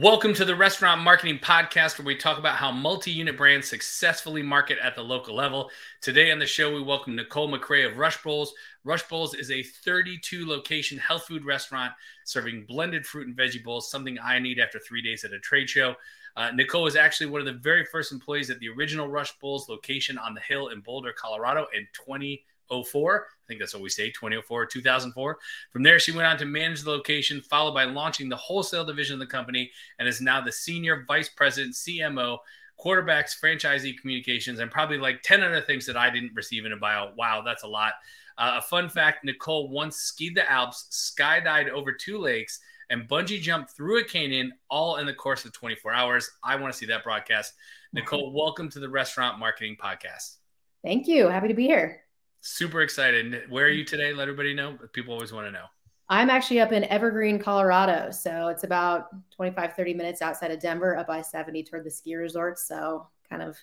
Welcome 0.00 0.32
to 0.34 0.46
the 0.46 0.56
Restaurant 0.56 1.02
Marketing 1.02 1.38
Podcast, 1.38 1.98
where 1.98 2.06
we 2.06 2.16
talk 2.16 2.38
about 2.38 2.56
how 2.56 2.72
multi 2.72 3.10
unit 3.10 3.36
brands 3.36 3.68
successfully 3.68 4.42
market 4.42 4.78
at 4.82 4.96
the 4.96 5.02
local 5.02 5.34
level. 5.34 5.70
Today 6.00 6.30
on 6.30 6.38
the 6.38 6.46
show, 6.46 6.72
we 6.72 6.80
welcome 6.80 7.14
Nicole 7.14 7.52
McCray 7.52 7.86
of 7.86 7.98
Rush 7.98 8.22
Bowls. 8.22 8.54
Rush 8.84 9.06
Bowls 9.06 9.34
is 9.34 9.50
a 9.50 9.62
32 9.62 10.48
location 10.48 10.96
health 10.96 11.24
food 11.24 11.44
restaurant 11.44 11.92
serving 12.24 12.64
blended 12.64 13.04
fruit 13.04 13.26
and 13.26 13.36
veggie 13.36 13.62
bowls, 13.62 13.90
something 13.90 14.18
I 14.18 14.38
need 14.38 14.58
after 14.58 14.78
three 14.78 15.02
days 15.02 15.24
at 15.24 15.34
a 15.34 15.38
trade 15.38 15.68
show. 15.68 15.94
Uh, 16.36 16.50
Nicole 16.52 16.84
was 16.84 16.96
actually 16.96 17.26
one 17.26 17.42
of 17.42 17.46
the 17.46 17.60
very 17.60 17.84
first 17.84 18.12
employees 18.12 18.48
at 18.48 18.60
the 18.60 18.70
original 18.70 19.08
Rush 19.08 19.38
Bowls 19.40 19.68
location 19.68 20.16
on 20.16 20.32
the 20.32 20.40
hill 20.40 20.68
in 20.68 20.80
Boulder, 20.80 21.12
Colorado 21.12 21.66
in 21.76 21.86
20- 22.08 22.40
04. 22.72 23.26
I 23.28 23.46
think 23.46 23.60
that's 23.60 23.74
what 23.74 23.82
we 23.82 23.88
say, 23.88 24.10
2004, 24.10 24.66
2004. 24.66 25.38
From 25.70 25.82
there, 25.82 25.98
she 25.98 26.12
went 26.12 26.26
on 26.26 26.38
to 26.38 26.44
manage 26.44 26.82
the 26.82 26.90
location, 26.90 27.40
followed 27.42 27.74
by 27.74 27.84
launching 27.84 28.28
the 28.28 28.36
wholesale 28.36 28.84
division 28.84 29.14
of 29.14 29.20
the 29.20 29.26
company, 29.26 29.70
and 29.98 30.08
is 30.08 30.20
now 30.20 30.40
the 30.40 30.52
senior 30.52 31.04
vice 31.06 31.28
president, 31.28 31.74
CMO, 31.74 32.38
quarterbacks, 32.82 33.38
franchisee 33.40 33.98
communications, 33.98 34.58
and 34.58 34.70
probably 34.70 34.98
like 34.98 35.22
10 35.22 35.42
other 35.42 35.60
things 35.60 35.86
that 35.86 35.96
I 35.96 36.10
didn't 36.10 36.34
receive 36.34 36.64
in 36.64 36.72
a 36.72 36.76
bio. 36.76 37.12
Wow, 37.16 37.42
that's 37.44 37.62
a 37.62 37.68
lot. 37.68 37.94
Uh, 38.38 38.54
a 38.56 38.62
fun 38.62 38.88
fact 38.88 39.24
Nicole 39.24 39.68
once 39.68 39.96
skied 39.96 40.34
the 40.34 40.50
Alps, 40.50 41.14
skydived 41.18 41.70
over 41.70 41.92
two 41.92 42.18
lakes, 42.18 42.60
and 42.90 43.08
bungee 43.08 43.40
jumped 43.40 43.70
through 43.70 44.00
a 44.00 44.04
canyon 44.04 44.52
all 44.68 44.96
in 44.96 45.06
the 45.06 45.14
course 45.14 45.44
of 45.44 45.52
24 45.52 45.92
hours. 45.92 46.30
I 46.42 46.56
want 46.56 46.72
to 46.72 46.78
see 46.78 46.86
that 46.86 47.04
broadcast. 47.04 47.54
Nicole, 47.92 48.32
welcome 48.34 48.68
to 48.70 48.80
the 48.80 48.88
Restaurant 48.88 49.38
Marketing 49.38 49.76
Podcast. 49.82 50.36
Thank 50.82 51.06
you. 51.06 51.28
Happy 51.28 51.48
to 51.48 51.54
be 51.54 51.66
here. 51.66 52.01
Super 52.42 52.82
excited. 52.82 53.44
Where 53.48 53.66
are 53.66 53.68
you 53.68 53.84
mm-hmm. 53.84 53.96
today? 53.96 54.12
Let 54.12 54.24
everybody 54.24 54.52
know. 54.52 54.76
People 54.92 55.14
always 55.14 55.32
want 55.32 55.46
to 55.46 55.52
know. 55.52 55.64
I'm 56.08 56.28
actually 56.28 56.60
up 56.60 56.72
in 56.72 56.84
Evergreen, 56.84 57.38
Colorado. 57.38 58.10
So 58.10 58.48
it's 58.48 58.64
about 58.64 59.06
25, 59.34 59.74
30 59.74 59.94
minutes 59.94 60.20
outside 60.20 60.50
of 60.50 60.60
Denver, 60.60 60.96
up 60.96 61.08
I 61.08 61.22
70 61.22 61.62
toward 61.62 61.84
the 61.84 61.90
ski 61.90 62.16
resort. 62.16 62.58
So 62.58 63.06
kind 63.30 63.42
of 63.42 63.56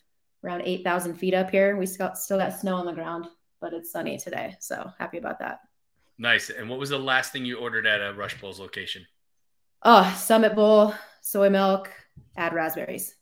around 0.43 0.61
8,000 0.63 1.15
feet 1.15 1.33
up 1.33 1.51
here. 1.51 1.75
We 1.75 1.85
still 1.85 2.07
got 2.07 2.53
snow 2.59 2.75
on 2.75 2.85
the 2.85 2.93
ground, 2.93 3.27
but 3.59 3.73
it's 3.73 3.91
sunny 3.91 4.17
today. 4.17 4.55
So 4.59 4.89
happy 4.97 5.17
about 5.17 5.39
that. 5.39 5.59
Nice. 6.17 6.49
And 6.49 6.69
what 6.69 6.79
was 6.79 6.89
the 6.89 6.97
last 6.97 7.33
thing 7.33 7.45
you 7.45 7.57
ordered 7.57 7.85
at 7.85 8.01
a 8.01 8.13
Rush 8.13 8.39
Bowls 8.39 8.61
location? 8.61 9.05
Oh, 9.83 10.11
Summit 10.17 10.55
Bowl, 10.55 10.93
soy 11.21 11.49
milk, 11.49 11.91
add 12.37 12.53
raspberries. 12.53 13.15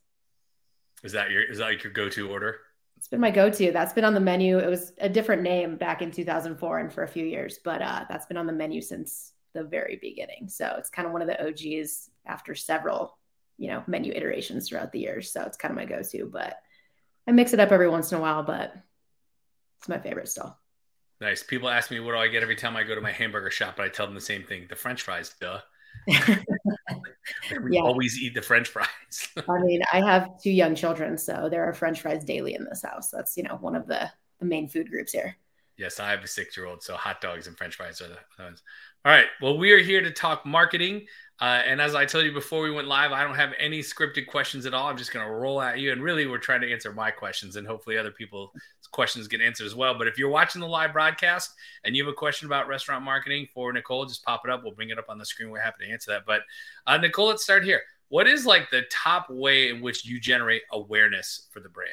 Is 1.02 1.12
that 1.12 1.30
your 1.30 1.42
is 1.42 1.58
that 1.58 1.66
like 1.66 1.84
your 1.84 1.92
go-to 1.92 2.30
order? 2.30 2.60
It's 2.98 3.06
been 3.06 3.20
my 3.20 3.30
go-to. 3.30 3.70
That's 3.70 3.92
been 3.92 4.04
on 4.04 4.12
the 4.12 4.18
menu. 4.18 4.58
It 4.58 4.68
was 4.68 4.92
a 4.98 5.08
different 5.08 5.42
name 5.42 5.76
back 5.76 6.02
in 6.02 6.10
2004 6.10 6.78
and 6.80 6.92
for 6.92 7.04
a 7.04 7.08
few 7.08 7.24
years, 7.24 7.60
but 7.64 7.80
uh, 7.80 8.04
that's 8.08 8.26
been 8.26 8.36
on 8.36 8.48
the 8.48 8.52
menu 8.52 8.82
since 8.82 9.34
the 9.54 9.62
very 9.62 10.00
beginning. 10.02 10.48
So 10.48 10.74
it's 10.76 10.90
kind 10.90 11.06
of 11.06 11.12
one 11.12 11.22
of 11.22 11.28
the 11.28 11.46
OGs 11.46 12.10
after 12.26 12.56
several, 12.56 13.16
you 13.56 13.68
know, 13.68 13.84
menu 13.86 14.12
iterations 14.12 14.68
throughout 14.68 14.90
the 14.90 14.98
years. 14.98 15.32
So 15.32 15.42
it's 15.42 15.56
kind 15.56 15.70
of 15.70 15.76
my 15.76 15.84
go-to, 15.84 16.26
but 16.26 16.56
I 17.28 17.30
mix 17.30 17.52
it 17.52 17.60
up 17.60 17.70
every 17.70 17.88
once 17.88 18.10
in 18.10 18.18
a 18.18 18.20
while, 18.20 18.42
but 18.42 18.74
it's 19.78 19.88
my 19.88 20.00
favorite 20.00 20.28
still. 20.28 20.58
Nice. 21.20 21.44
People 21.44 21.68
ask 21.68 21.92
me 21.92 22.00
what 22.00 22.12
do 22.12 22.18
I 22.18 22.26
get 22.26 22.42
every 22.42 22.56
time 22.56 22.76
I 22.76 22.82
go 22.82 22.96
to 22.96 23.00
my 23.00 23.12
hamburger 23.12 23.52
shop, 23.52 23.74
but 23.76 23.86
I 23.86 23.90
tell 23.90 24.06
them 24.06 24.16
the 24.16 24.20
same 24.20 24.42
thing: 24.42 24.66
the 24.68 24.74
French 24.74 25.02
fries, 25.02 25.34
duh. 25.40 25.60
we 27.62 27.76
yeah. 27.76 27.82
always 27.82 28.18
eat 28.18 28.34
the 28.34 28.42
French 28.42 28.68
fries. 28.68 28.88
I 29.48 29.58
mean, 29.58 29.82
I 29.92 30.00
have 30.00 30.40
two 30.42 30.50
young 30.50 30.74
children, 30.74 31.18
so 31.18 31.48
there 31.50 31.64
are 31.64 31.72
French 31.72 32.00
fries 32.00 32.24
daily 32.24 32.54
in 32.54 32.64
this 32.64 32.82
house. 32.82 33.10
That's 33.10 33.36
you 33.36 33.42
know 33.42 33.56
one 33.60 33.74
of 33.74 33.86
the 33.86 34.10
the 34.40 34.46
main 34.46 34.68
food 34.68 34.90
groups 34.90 35.12
here. 35.12 35.36
Yes, 35.76 36.00
I 36.00 36.10
have 36.10 36.24
a 36.24 36.28
six 36.28 36.56
year 36.56 36.66
old, 36.66 36.82
so 36.82 36.94
hot 36.94 37.20
dogs 37.20 37.46
and 37.46 37.56
French 37.56 37.76
fries 37.76 38.00
are 38.00 38.08
the 38.08 38.42
ones. 38.42 38.62
All 39.04 39.12
right. 39.12 39.26
Well, 39.40 39.56
we 39.58 39.72
are 39.72 39.78
here 39.78 40.00
to 40.00 40.10
talk 40.10 40.44
marketing. 40.44 41.06
Uh, 41.40 41.62
and 41.64 41.80
as 41.80 41.94
I 41.94 42.04
told 42.04 42.24
you 42.24 42.32
before 42.32 42.62
we 42.62 42.70
went 42.72 42.88
live, 42.88 43.12
I 43.12 43.22
don't 43.22 43.36
have 43.36 43.52
any 43.60 43.78
scripted 43.78 44.26
questions 44.26 44.66
at 44.66 44.74
all. 44.74 44.88
I'm 44.88 44.96
just 44.96 45.12
going 45.12 45.24
to 45.24 45.32
roll 45.32 45.62
at 45.62 45.78
you. 45.78 45.92
And 45.92 46.02
really, 46.02 46.26
we're 46.26 46.38
trying 46.38 46.62
to 46.62 46.72
answer 46.72 46.92
my 46.92 47.12
questions, 47.12 47.54
and 47.54 47.64
hopefully, 47.64 47.96
other 47.96 48.10
people's 48.10 48.50
questions 48.92 49.28
get 49.28 49.40
answered 49.40 49.66
as 49.66 49.74
well. 49.74 49.96
But 49.96 50.08
if 50.08 50.18
you're 50.18 50.28
watching 50.28 50.60
the 50.60 50.66
live 50.66 50.92
broadcast 50.92 51.54
and 51.84 51.96
you 51.96 52.04
have 52.04 52.12
a 52.12 52.16
question 52.16 52.46
about 52.46 52.68
restaurant 52.68 53.04
marketing 53.04 53.48
for 53.52 53.72
Nicole, 53.72 54.06
just 54.06 54.24
pop 54.24 54.42
it 54.44 54.50
up. 54.50 54.62
We'll 54.62 54.74
bring 54.74 54.90
it 54.90 54.98
up 54.98 55.06
on 55.08 55.18
the 55.18 55.26
screen. 55.26 55.50
We're 55.50 55.60
happy 55.60 55.86
to 55.86 55.92
answer 55.92 56.12
that. 56.12 56.26
But 56.26 56.42
uh, 56.86 56.98
Nicole, 56.98 57.26
let's 57.26 57.42
start 57.42 57.64
here. 57.64 57.82
What 58.08 58.26
is 58.26 58.46
like 58.46 58.70
the 58.70 58.82
top 58.90 59.28
way 59.28 59.68
in 59.68 59.80
which 59.80 60.04
you 60.04 60.18
generate 60.18 60.62
awareness 60.72 61.46
for 61.50 61.60
the 61.60 61.68
brand? 61.68 61.92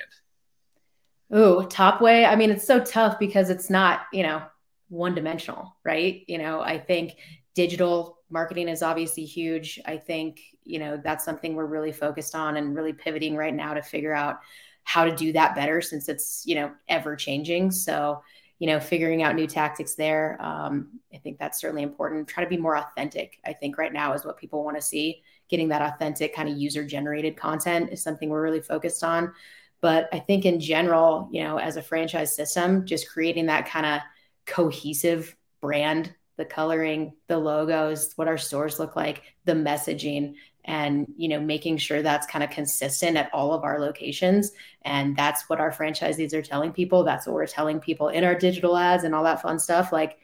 Oh, 1.32 1.64
top 1.64 2.02
way. 2.02 2.26
I 2.26 2.36
mean, 2.36 2.52
it's 2.52 2.66
so 2.66 2.80
tough 2.80 3.20
because 3.20 3.50
it's 3.50 3.70
not, 3.70 4.04
you 4.14 4.24
know, 4.24 4.44
one 4.90 5.16
dimensional, 5.16 5.76
right? 5.84 6.24
You 6.28 6.38
know, 6.38 6.62
I 6.62 6.78
think 6.78 7.18
digital 7.56 8.20
marketing 8.30 8.70
is 8.70 8.84
obviously 8.84 9.26
huge. 9.26 9.80
I 9.86 9.98
think, 9.98 10.42
you 10.64 10.80
know, 10.80 11.00
that's 11.04 11.26
something 11.26 11.56
we're 11.56 11.66
really 11.66 11.92
focused 11.92 12.36
on 12.36 12.58
and 12.58 12.76
really 12.76 12.94
pivoting 12.94 13.36
right 13.36 13.54
now 13.54 13.74
to 13.74 13.82
figure 13.82 14.14
out 14.14 14.40
how 14.86 15.04
to 15.04 15.14
do 15.14 15.34
that 15.34 15.56
better 15.56 15.82
since 15.82 16.08
it's, 16.08 16.44
you 16.46 16.56
know, 16.56 16.72
ever 16.88 17.16
changing. 17.16 17.72
So, 17.72 18.24
you 18.60 18.68
know, 18.68 18.80
figuring 18.80 19.22
out 19.22 19.36
new 19.36 19.48
tactics 19.48 19.96
there. 19.96 20.38
Um, 20.40 21.00
I 21.14 21.18
think 21.18 21.38
that's 21.38 21.60
certainly 21.60 21.84
important. 21.84 22.28
Try 22.28 22.44
to 22.44 22.50
be 22.50 22.56
more 22.56 22.78
authentic. 22.78 23.40
I 23.46 23.52
think 23.52 23.78
right 23.78 23.92
now 23.92 24.14
is 24.14 24.24
what 24.24 24.38
people 24.38 24.64
want 24.64 24.78
to 24.78 24.82
see. 24.82 25.24
Getting 25.50 25.68
that 25.70 25.82
authentic 25.82 26.34
kind 26.34 26.48
of 26.48 26.56
user 26.56 26.86
generated 26.86 27.36
content 27.36 27.92
is 27.92 28.02
something 28.02 28.30
we're 28.30 28.44
really 28.44 28.62
focused 28.62 29.04
on. 29.04 29.34
But 29.82 30.08
I 30.14 30.20
think 30.20 30.46
in 30.46 30.60
general, 30.60 31.28
you 31.32 31.44
know, 31.44 31.58
as 31.58 31.76
a 31.76 31.82
franchise 31.82 32.36
system, 32.36 32.86
just 32.86 33.10
creating 33.10 33.48
that 33.48 33.68
kind 33.68 33.86
of 33.86 34.02
cohesive 34.46 35.36
brand 35.62 36.14
the 36.38 36.46
coloring, 36.46 37.14
the 37.28 37.38
logos, 37.38 38.14
what 38.16 38.28
our 38.28 38.38
stores 38.38 38.80
look 38.80 38.96
like, 38.96 39.24
the 39.46 39.54
messaging, 39.54 40.36
and 40.66 41.06
you 41.16 41.28
know 41.30 41.40
making 41.40 41.78
sure 41.78 42.02
that's 42.02 42.28
kind 42.28 42.44
of 42.44 42.50
consistent 42.50 43.18
at 43.18 43.30
all 43.34 43.54
of 43.54 43.64
our 43.64 43.80
locations. 43.80 44.52
And 44.82 45.16
that's 45.16 45.48
what 45.50 45.60
our 45.60 45.72
franchisees 45.72 46.34
are 46.34 46.42
telling 46.42 46.72
people. 46.72 47.04
That's 47.04 47.26
what 47.26 47.36
we're 47.36 47.48
telling 47.48 47.80
people 47.80 48.10
in 48.10 48.24
our 48.24 48.36
digital 48.36 48.76
ads 48.76 49.04
and 49.04 49.14
all 49.16 49.24
that 49.24 49.42
fun 49.42 49.60
stuff. 49.60 49.92
Like 49.92 50.18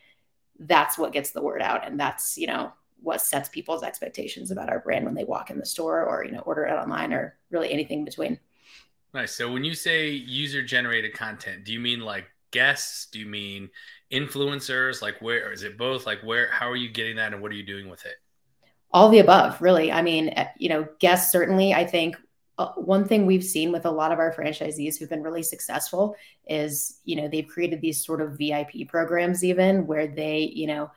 that's 0.60 0.98
what 0.98 1.14
gets 1.14 1.32
the 1.32 1.42
word 1.42 1.62
out. 1.62 1.88
And 1.88 2.00
that's 2.00 2.38
you 2.38 2.48
know 2.48 2.74
what 3.02 3.22
sets 3.22 3.50
people's 3.50 3.84
expectations 3.84 4.52
about 4.52 4.70
our 4.70 4.80
brand 4.80 5.06
when 5.06 5.16
they 5.16 5.24
walk 5.24 5.50
in 5.50 5.58
the 5.58 5.66
store 5.66 6.04
or 6.04 6.26
you 6.26 6.32
know 6.32 6.40
order 6.40 6.66
it 6.66 6.74
online 6.74 7.14
or 7.14 7.38
really 7.52 7.72
anything 7.72 8.00
in 8.00 8.06
between. 8.06 8.40
Nice. 9.14 9.34
So 9.34 9.52
when 9.52 9.64
you 9.64 9.76
say 9.76 10.10
user 10.10 10.62
generated 10.62 11.14
content 11.14 11.66
do 11.66 11.74
you 11.74 11.80
mean 11.80 12.02
like 12.02 12.26
guests? 12.50 13.06
Do 13.06 13.20
you 13.20 13.26
mean 13.26 13.70
influencers? 14.12 15.02
Like 15.02 15.22
where 15.22 15.52
is 15.52 15.64
it 15.64 15.78
both? 15.78 16.06
Like 16.06 16.22
where 16.22 16.50
how 16.52 16.70
are 16.70 16.76
you 16.76 16.90
getting 16.90 17.16
that 17.18 17.34
and 17.34 17.42
what 17.42 17.52
are 17.52 17.56
you 17.56 17.66
doing 17.66 17.90
with 17.90 18.06
it? 18.06 18.16
All 18.92 19.10
the 19.10 19.20
above 19.20 19.62
really. 19.62 19.92
I 19.92 20.02
mean 20.02 20.30
eh, 20.30 20.48
you 20.58 20.70
know 20.70 20.88
guests 21.00 21.32
certainly. 21.32 21.74
I 21.74 21.86
think 21.86 22.18
uh, 22.58 22.74
one 22.74 23.08
thing 23.08 23.26
we've 23.26 23.44
seen 23.44 23.72
with 23.72 23.86
a 23.86 23.92
lot 23.92 24.12
of 24.12 24.20
our 24.20 24.34
franchisees 24.34 24.98
who've 24.98 25.10
been 25.10 25.24
really 25.24 25.44
successful 25.44 26.16
is 26.48 27.00
you 27.06 27.16
know 27.16 27.28
they've 27.28 27.48
created 27.48 27.82
these 27.82 28.06
sort 28.06 28.22
of 28.22 28.38
vip 28.38 28.70
programs 28.88 29.44
even 29.44 29.88
where 29.88 30.08
they 30.08 30.52
you 30.54 30.68
know 30.68 30.92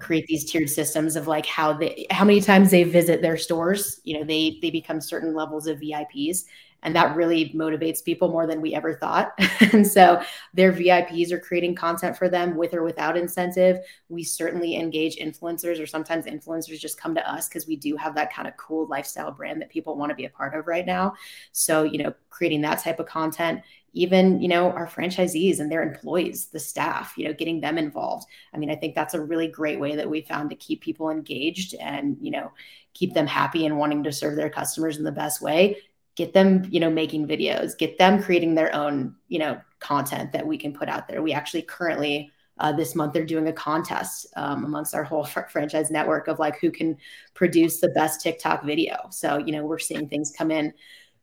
create 0.00 0.26
these 0.26 0.50
tiered 0.50 0.70
systems 0.70 1.16
of 1.16 1.26
like 1.26 1.46
how 1.46 1.72
they 1.72 2.06
how 2.10 2.24
many 2.24 2.40
times 2.40 2.70
they 2.70 2.82
visit 2.82 3.22
their 3.22 3.36
stores 3.36 4.00
you 4.04 4.18
know 4.18 4.24
they 4.24 4.58
they 4.62 4.70
become 4.70 5.00
certain 5.00 5.34
levels 5.34 5.66
of 5.66 5.78
vips 5.78 6.44
and 6.82 6.96
that 6.96 7.16
really 7.16 7.50
motivates 7.50 8.02
people 8.02 8.28
more 8.28 8.46
than 8.46 8.60
we 8.60 8.74
ever 8.74 8.94
thought. 8.94 9.32
and 9.72 9.86
so 9.86 10.20
their 10.54 10.72
VIPs 10.72 11.30
are 11.30 11.38
creating 11.38 11.74
content 11.74 12.16
for 12.16 12.28
them 12.28 12.56
with 12.56 12.74
or 12.74 12.82
without 12.82 13.16
incentive. 13.16 13.78
We 14.08 14.24
certainly 14.24 14.76
engage 14.76 15.16
influencers, 15.16 15.80
or 15.80 15.86
sometimes 15.86 16.24
influencers 16.24 16.78
just 16.78 17.00
come 17.00 17.14
to 17.14 17.30
us 17.30 17.48
because 17.48 17.66
we 17.66 17.76
do 17.76 17.96
have 17.96 18.14
that 18.14 18.32
kind 18.32 18.48
of 18.48 18.56
cool 18.56 18.86
lifestyle 18.86 19.30
brand 19.30 19.60
that 19.60 19.70
people 19.70 19.96
want 19.96 20.10
to 20.10 20.16
be 20.16 20.24
a 20.24 20.30
part 20.30 20.54
of 20.54 20.66
right 20.66 20.86
now. 20.86 21.14
So, 21.52 21.82
you 21.82 22.02
know, 22.02 22.14
creating 22.30 22.62
that 22.62 22.82
type 22.82 23.00
of 23.00 23.06
content 23.06 23.62
even 23.92 24.40
you 24.40 24.48
know 24.48 24.70
our 24.70 24.86
franchisees 24.86 25.60
and 25.60 25.70
their 25.70 25.82
employees 25.82 26.46
the 26.46 26.60
staff 26.60 27.14
you 27.16 27.24
know 27.24 27.32
getting 27.32 27.60
them 27.60 27.78
involved. 27.78 28.26
I 28.54 28.58
mean 28.58 28.70
i 28.70 28.76
think 28.76 28.94
that's 28.94 29.14
a 29.14 29.20
really 29.20 29.48
great 29.48 29.80
way 29.80 29.96
that 29.96 30.08
we 30.08 30.22
found 30.22 30.50
to 30.50 30.56
keep 30.56 30.80
people 30.80 31.10
engaged 31.10 31.74
and 31.74 32.16
you 32.20 32.30
know 32.30 32.52
keep 32.94 33.14
them 33.14 33.26
happy 33.26 33.66
and 33.66 33.78
wanting 33.78 34.02
to 34.04 34.12
serve 34.12 34.36
their 34.36 34.50
customers 34.50 34.98
in 34.98 35.04
the 35.04 35.12
best 35.12 35.40
way. 35.40 35.78
Get 36.16 36.32
them 36.32 36.66
you 36.70 36.80
know 36.80 36.90
making 36.90 37.26
videos 37.26 37.76
get 37.78 37.98
them 37.98 38.22
creating 38.22 38.54
their 38.54 38.74
own 38.74 39.14
you 39.28 39.38
know 39.38 39.60
content 39.78 40.32
that 40.32 40.46
we 40.46 40.58
can 40.58 40.72
put 40.72 40.88
out 40.88 41.08
there. 41.08 41.22
We 41.22 41.32
actually 41.32 41.62
currently 41.62 42.32
uh, 42.58 42.72
this 42.72 42.94
month 42.94 43.14
they're 43.14 43.24
doing 43.24 43.48
a 43.48 43.52
contest 43.52 44.26
um, 44.36 44.64
amongst 44.64 44.94
our 44.94 45.02
whole 45.02 45.24
fr- 45.24 45.48
franchise 45.48 45.90
network 45.90 46.28
of 46.28 46.38
like 46.38 46.60
who 46.60 46.70
can 46.70 46.96
produce 47.34 47.80
the 47.80 47.88
best 47.88 48.20
tiktok 48.20 48.64
video. 48.64 49.08
So 49.10 49.38
you 49.38 49.52
know 49.52 49.64
we're 49.64 49.78
seeing 49.78 50.08
things 50.08 50.32
come 50.36 50.50
in 50.50 50.74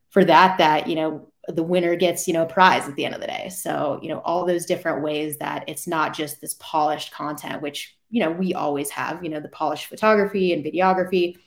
for 0.09 0.25
that 0.25 0.57
that 0.57 0.87
you 0.87 0.95
know 0.95 1.31
the 1.47 1.63
winner 1.63 1.95
gets 1.95 2.27
you 2.27 2.33
know 2.33 2.43
a 2.43 2.47
prize 2.47 2.87
at 2.87 2.95
the 2.95 3.05
end 3.05 3.15
of 3.15 3.21
the 3.21 3.27
day 3.27 3.49
so 3.49 3.99
you 4.01 4.09
know 4.09 4.19
all 4.19 4.45
those 4.45 4.65
different 4.65 5.01
ways 5.01 5.37
that 5.37 5.63
it's 5.67 5.87
not 5.87 6.13
just 6.13 6.41
this 6.41 6.55
polished 6.59 7.11
content 7.11 7.61
which 7.61 7.97
you 8.09 8.21
know 8.21 8.31
we 8.31 8.53
always 8.53 8.89
have 8.89 9.23
you 9.23 9.29
know 9.29 9.39
the 9.39 9.47
polished 9.49 9.87
photography 9.87 10.53
and 10.53 10.65
videography 10.65 11.37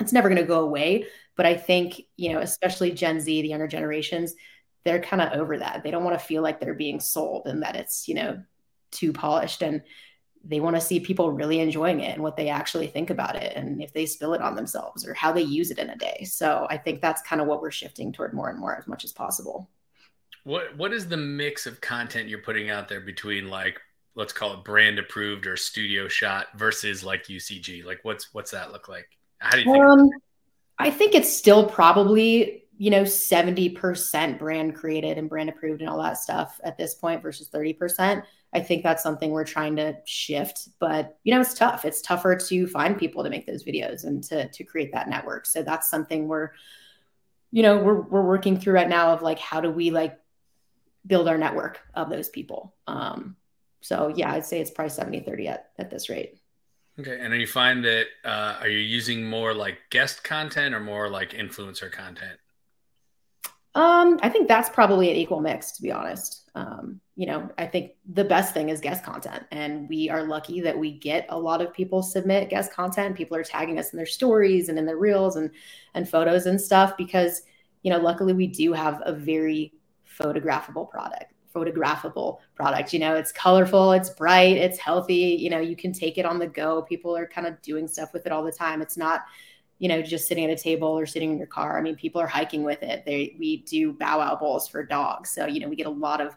it's 0.00 0.12
never 0.12 0.28
going 0.28 0.40
to 0.40 0.46
go 0.46 0.60
away 0.60 1.06
but 1.36 1.46
I 1.46 1.56
think, 1.56 2.00
you 2.16 2.32
know, 2.32 2.40
especially 2.40 2.92
Gen 2.92 3.20
Z, 3.20 3.42
the 3.42 3.48
younger 3.48 3.66
generations, 3.66 4.34
they're 4.84 5.00
kind 5.00 5.22
of 5.22 5.32
over 5.32 5.58
that. 5.58 5.82
They 5.82 5.90
don't 5.90 6.04
want 6.04 6.18
to 6.18 6.24
feel 6.24 6.42
like 6.42 6.60
they're 6.60 6.74
being 6.74 7.00
sold 7.00 7.46
and 7.46 7.62
that 7.62 7.76
it's, 7.76 8.06
you 8.06 8.14
know, 8.14 8.42
too 8.90 9.12
polished. 9.12 9.62
And 9.62 9.82
they 10.46 10.60
want 10.60 10.76
to 10.76 10.80
see 10.80 11.00
people 11.00 11.32
really 11.32 11.60
enjoying 11.60 12.00
it 12.00 12.14
and 12.14 12.22
what 12.22 12.36
they 12.36 12.48
actually 12.48 12.86
think 12.86 13.10
about 13.10 13.34
it 13.36 13.56
and 13.56 13.82
if 13.82 13.92
they 13.92 14.04
spill 14.04 14.34
it 14.34 14.42
on 14.42 14.54
themselves 14.54 15.06
or 15.06 15.14
how 15.14 15.32
they 15.32 15.42
use 15.42 15.70
it 15.70 15.78
in 15.78 15.90
a 15.90 15.96
day. 15.96 16.24
So 16.24 16.66
I 16.68 16.76
think 16.76 17.00
that's 17.00 17.22
kind 17.22 17.40
of 17.40 17.46
what 17.46 17.62
we're 17.62 17.70
shifting 17.70 18.12
toward 18.12 18.34
more 18.34 18.50
and 18.50 18.58
more 18.58 18.76
as 18.76 18.86
much 18.86 19.04
as 19.04 19.12
possible. 19.12 19.70
What 20.44 20.76
what 20.76 20.92
is 20.92 21.08
the 21.08 21.16
mix 21.16 21.66
of 21.66 21.80
content 21.80 22.28
you're 22.28 22.42
putting 22.42 22.68
out 22.68 22.88
there 22.88 23.00
between 23.00 23.48
like 23.48 23.80
let's 24.14 24.32
call 24.32 24.52
it 24.52 24.64
brand 24.64 24.98
approved 24.98 25.46
or 25.46 25.56
studio 25.56 26.06
shot 26.08 26.48
versus 26.54 27.02
like 27.02 27.24
UCG? 27.24 27.84
Like 27.84 28.00
what's 28.02 28.34
what's 28.34 28.50
that 28.50 28.70
look 28.70 28.88
like? 28.88 29.08
How 29.38 29.52
do 29.52 29.60
you 29.60 29.72
think? 29.72 29.84
Um, 29.84 30.10
I 30.78 30.90
think 30.90 31.14
it's 31.14 31.32
still 31.32 31.66
probably 31.66 32.63
you 32.76 32.90
know 32.90 33.02
70% 33.02 34.38
brand 34.38 34.74
created 34.74 35.18
and 35.18 35.28
brand 35.28 35.48
approved 35.48 35.80
and 35.80 35.88
all 35.88 36.02
that 36.02 36.18
stuff 36.18 36.60
at 36.64 36.76
this 36.76 36.94
point 36.94 37.22
versus 37.22 37.48
30% 37.48 38.24
i 38.54 38.60
think 38.60 38.82
that's 38.82 39.02
something 39.02 39.30
we're 39.30 39.44
trying 39.44 39.76
to 39.76 39.96
shift. 40.04 40.68
But 40.78 41.18
you 41.24 41.34
know 41.34 41.40
it's 41.40 41.54
tough. 41.54 41.84
It's 41.84 42.00
tougher 42.00 42.36
to 42.36 42.66
find 42.68 42.96
people 42.96 43.24
to 43.24 43.30
make 43.30 43.46
those 43.46 43.64
videos 43.64 44.04
and 44.04 44.22
to 44.24 44.48
to 44.48 44.64
create 44.64 44.92
that 44.92 45.08
network. 45.08 45.44
So 45.46 45.62
that's 45.62 45.90
something 45.90 46.28
we're 46.28 46.50
you 47.50 47.62
know 47.62 47.78
we're 47.78 48.00
we're 48.00 48.26
working 48.26 48.58
through 48.58 48.74
right 48.74 48.88
now 48.88 49.12
of 49.12 49.22
like 49.22 49.38
how 49.38 49.60
do 49.60 49.70
we 49.70 49.90
like 49.90 50.18
build 51.06 51.28
our 51.28 51.36
network 51.36 51.80
of 51.94 52.08
those 52.08 52.28
people? 52.28 52.74
Um 52.86 53.36
so 53.80 54.08
yeah 54.08 54.32
i'd 54.32 54.46
say 54.46 54.60
it's 54.60 54.70
probably 54.70 54.88
70 54.88 55.20
30 55.20 55.48
at, 55.48 55.70
at 55.78 55.90
this 55.90 56.08
rate. 56.08 56.40
Okay, 56.98 57.18
and 57.20 57.32
do 57.32 57.38
you 57.38 57.46
find 57.46 57.84
that 57.84 58.06
uh, 58.24 58.56
are 58.60 58.68
you 58.68 58.78
using 58.78 59.28
more 59.28 59.52
like 59.52 59.78
guest 59.90 60.22
content 60.22 60.74
or 60.76 60.80
more 60.80 61.10
like 61.10 61.30
influencer 61.30 61.90
content? 61.90 62.38
Um, 63.74 64.20
I 64.22 64.28
think 64.28 64.46
that's 64.46 64.68
probably 64.68 65.10
an 65.10 65.16
equal 65.16 65.40
mix, 65.40 65.72
to 65.72 65.82
be 65.82 65.90
honest. 65.90 66.48
Um, 66.54 67.00
you 67.16 67.26
know, 67.26 67.50
I 67.58 67.66
think 67.66 67.92
the 68.12 68.24
best 68.24 68.54
thing 68.54 68.68
is 68.68 68.80
guest 68.80 69.04
content, 69.04 69.44
and 69.50 69.88
we 69.88 70.08
are 70.08 70.22
lucky 70.22 70.60
that 70.60 70.78
we 70.78 70.92
get 70.92 71.26
a 71.28 71.38
lot 71.38 71.60
of 71.60 71.74
people 71.74 72.02
submit 72.02 72.50
guest 72.50 72.72
content. 72.72 73.16
People 73.16 73.36
are 73.36 73.42
tagging 73.42 73.78
us 73.78 73.92
in 73.92 73.96
their 73.96 74.06
stories 74.06 74.68
and 74.68 74.78
in 74.78 74.86
their 74.86 74.98
reels 74.98 75.36
and 75.36 75.50
and 75.94 76.08
photos 76.08 76.46
and 76.46 76.60
stuff 76.60 76.96
because 76.96 77.42
you 77.84 77.90
know, 77.90 77.98
luckily 77.98 78.32
we 78.32 78.46
do 78.48 78.72
have 78.72 79.00
a 79.04 79.12
very 79.12 79.74
photographable 80.18 80.90
product 80.90 81.34
photographable 81.54 82.38
product. 82.56 82.92
You 82.92 82.98
know, 82.98 83.14
it's 83.14 83.30
colorful, 83.30 83.92
it's 83.92 84.10
bright, 84.10 84.56
it's 84.56 84.76
healthy. 84.76 85.38
You 85.38 85.50
know, 85.50 85.60
you 85.60 85.76
can 85.76 85.92
take 85.92 86.18
it 86.18 86.26
on 86.26 86.40
the 86.40 86.48
go. 86.48 86.82
People 86.82 87.16
are 87.16 87.28
kind 87.28 87.46
of 87.46 87.62
doing 87.62 87.86
stuff 87.86 88.12
with 88.12 88.26
it 88.26 88.32
all 88.32 88.42
the 88.42 88.50
time. 88.50 88.82
It's 88.82 88.96
not, 88.96 89.20
you 89.84 89.88
know, 89.90 90.00
just 90.00 90.26
sitting 90.26 90.46
at 90.46 90.50
a 90.50 90.56
table 90.56 90.88
or 90.88 91.04
sitting 91.04 91.30
in 91.30 91.36
your 91.36 91.46
car. 91.46 91.76
I 91.76 91.82
mean, 91.82 91.94
people 91.94 92.18
are 92.18 92.26
hiking 92.26 92.62
with 92.62 92.82
it. 92.82 93.04
They 93.04 93.36
we 93.38 93.58
do 93.58 93.92
bow 93.92 94.20
wow 94.20 94.34
bowls 94.34 94.66
for 94.66 94.82
dogs. 94.82 95.28
So, 95.28 95.44
you 95.44 95.60
know, 95.60 95.68
we 95.68 95.76
get 95.76 95.86
a 95.86 95.90
lot 95.90 96.22
of 96.22 96.34